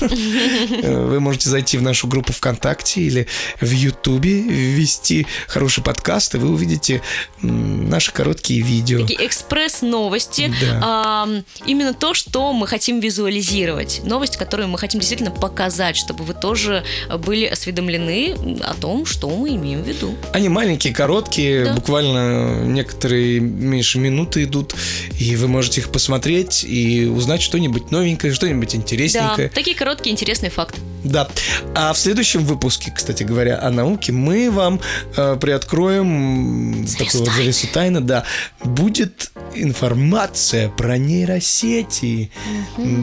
Э, 0.84 1.06
Вы 1.06 1.20
можете 1.20 1.50
зайти 1.50 1.78
в 1.78 1.82
нашу 1.82 2.08
группу 2.08 2.32
ВКонтакте 2.34 3.02
или 3.02 3.28
в 3.60 3.72
Ютубе, 3.72 4.42
ввести 4.42 5.26
хороший 5.48 5.84
подкаст, 5.84 6.36
и 6.36 6.38
вы 6.38 6.50
увидите 6.52 7.02
наши 7.42 8.12
короткие 8.12 8.62
видео. 8.62 9.02
Такие 9.02 9.26
экспресс-новости. 9.26 10.54
Да. 10.62 10.82
Ам, 11.24 11.44
именно 11.66 11.94
то, 11.94 12.14
что 12.14 12.54
мы 12.54 12.68
хотим 12.68 13.00
визуализировать. 13.00 14.02
Новость, 14.04 14.38
которую 14.38 14.70
мы 14.70 14.78
хотим 14.78 15.00
действительно 15.00 15.32
показать, 15.32 15.96
чтобы 15.98 16.24
вы 16.24 16.34
тоже 16.36 16.84
были 17.20 17.46
осведомлены 17.46 18.36
о 18.62 18.74
том, 18.76 19.06
что 19.08 19.30
мы 19.30 19.56
имеем 19.56 19.82
в 19.84 19.88
виду. 19.88 20.14
Они 20.34 20.50
маленькие, 20.50 20.94
короткие, 20.94 21.66
Да. 21.66 21.74
буквально 21.74 22.64
некоторые 22.66 23.40
меньше 23.40 23.98
минуты 24.00 24.44
идут, 24.44 24.76
и 25.20 25.36
вы 25.36 25.48
можете 25.48 25.82
их 25.82 25.90
посмотреть 25.92 26.64
и 26.64 27.06
узнать 27.06 27.42
что-нибудь 27.42 27.92
новенькое, 27.92 28.34
что-нибудь 28.34 28.72
Да, 28.72 28.78
интересненькое. 28.78 29.50
такие 29.50 29.76
короткие 29.76 30.14
интересные 30.14 30.50
факты. 30.50 30.80
Да. 31.04 31.30
А 31.76 31.94
в 31.94 31.98
следующем 32.00 32.44
выпуске, 32.46 32.92
кстати 32.96 33.24
говоря, 33.24 33.60
о 33.62 33.70
науке, 33.70 34.12
мы 34.12 34.50
вам 34.50 34.82
э, 35.16 35.38
приоткроем 35.40 36.86
Завесу 36.88 36.98
такую 36.98 37.24
вот 37.26 37.34
завесу 37.34 37.68
тайны, 37.72 38.02
да. 38.02 38.24
Будет 38.64 39.32
информация 39.54 40.70
про 40.70 40.98
нейросети. 40.98 42.32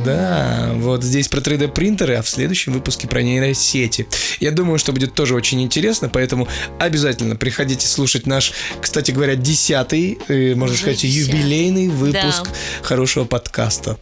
Да, 0.04 0.72
вот 0.76 1.02
здесь 1.04 1.28
про 1.28 1.40
3D 1.40 1.68
принтеры, 1.68 2.16
а 2.16 2.22
в 2.22 2.28
следующем 2.28 2.72
выпуске 2.72 3.06
про 3.08 3.22
нейросети. 3.22 4.06
Я 4.40 4.50
думаю, 4.50 4.78
что 4.78 4.92
будет 4.92 5.14
тоже 5.14 5.34
очень 5.34 5.62
интересно, 5.62 6.08
поэтому 6.08 6.48
обязательно 6.78 7.36
приходите 7.36 7.86
слушать 7.86 8.26
наш, 8.26 8.52
кстати 8.80 9.10
говоря, 9.12 9.34
десятый, 9.36 10.18
э, 10.28 10.54
можно 10.54 10.74
Уже 10.74 10.82
сказать, 10.82 11.00
десятый. 11.02 11.36
юбилейный 11.38 11.88
выпуск 12.02 12.44
Да. 12.44 12.50
хорошего 12.82 13.24
подкаста. 13.24 13.98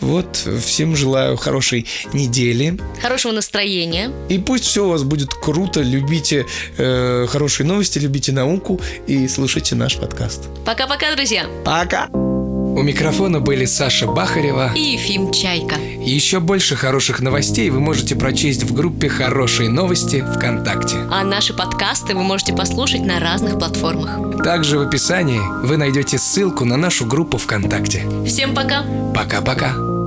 Вот, 0.00 0.36
всем 0.64 0.96
желаю 0.96 1.36
хорошей 1.36 1.86
недели. 2.12 2.78
Хорошего 3.02 3.32
настроения. 3.32 4.10
И 4.28 4.38
пусть 4.38 4.64
все 4.64 4.86
у 4.86 4.90
вас 4.90 5.02
будет 5.02 5.32
круто, 5.34 5.80
любите 5.80 6.46
э, 6.76 7.26
хорошие 7.28 7.66
новости, 7.66 7.98
любите 7.98 8.32
науку 8.32 8.80
и 9.06 9.28
слушайте 9.28 9.74
наш 9.74 9.96
подкаст. 9.96 10.42
Пока-пока, 10.64 11.14
друзья. 11.14 11.46
Пока! 11.64 12.37
У 12.78 12.82
микрофона 12.82 13.40
были 13.40 13.64
Саша 13.64 14.06
Бахарева. 14.06 14.70
И 14.76 14.92
Ефим 14.92 15.32
Чайка. 15.32 15.74
Еще 16.00 16.38
больше 16.38 16.76
хороших 16.76 17.18
новостей 17.18 17.70
вы 17.70 17.80
можете 17.80 18.14
прочесть 18.14 18.62
в 18.62 18.72
группе 18.72 19.08
«Хорошие 19.08 19.68
новости» 19.68 20.24
ВКонтакте. 20.36 20.94
А 21.10 21.24
наши 21.24 21.52
подкасты 21.52 22.14
вы 22.14 22.22
можете 22.22 22.52
послушать 22.52 23.00
на 23.00 23.18
разных 23.18 23.58
платформах. 23.58 24.44
Также 24.44 24.78
в 24.78 24.82
описании 24.82 25.40
вы 25.66 25.76
найдете 25.76 26.18
ссылку 26.18 26.64
на 26.64 26.76
нашу 26.76 27.04
группу 27.04 27.36
ВКонтакте. 27.36 28.04
Всем 28.24 28.54
пока! 28.54 28.84
Пока-пока! 29.12 29.97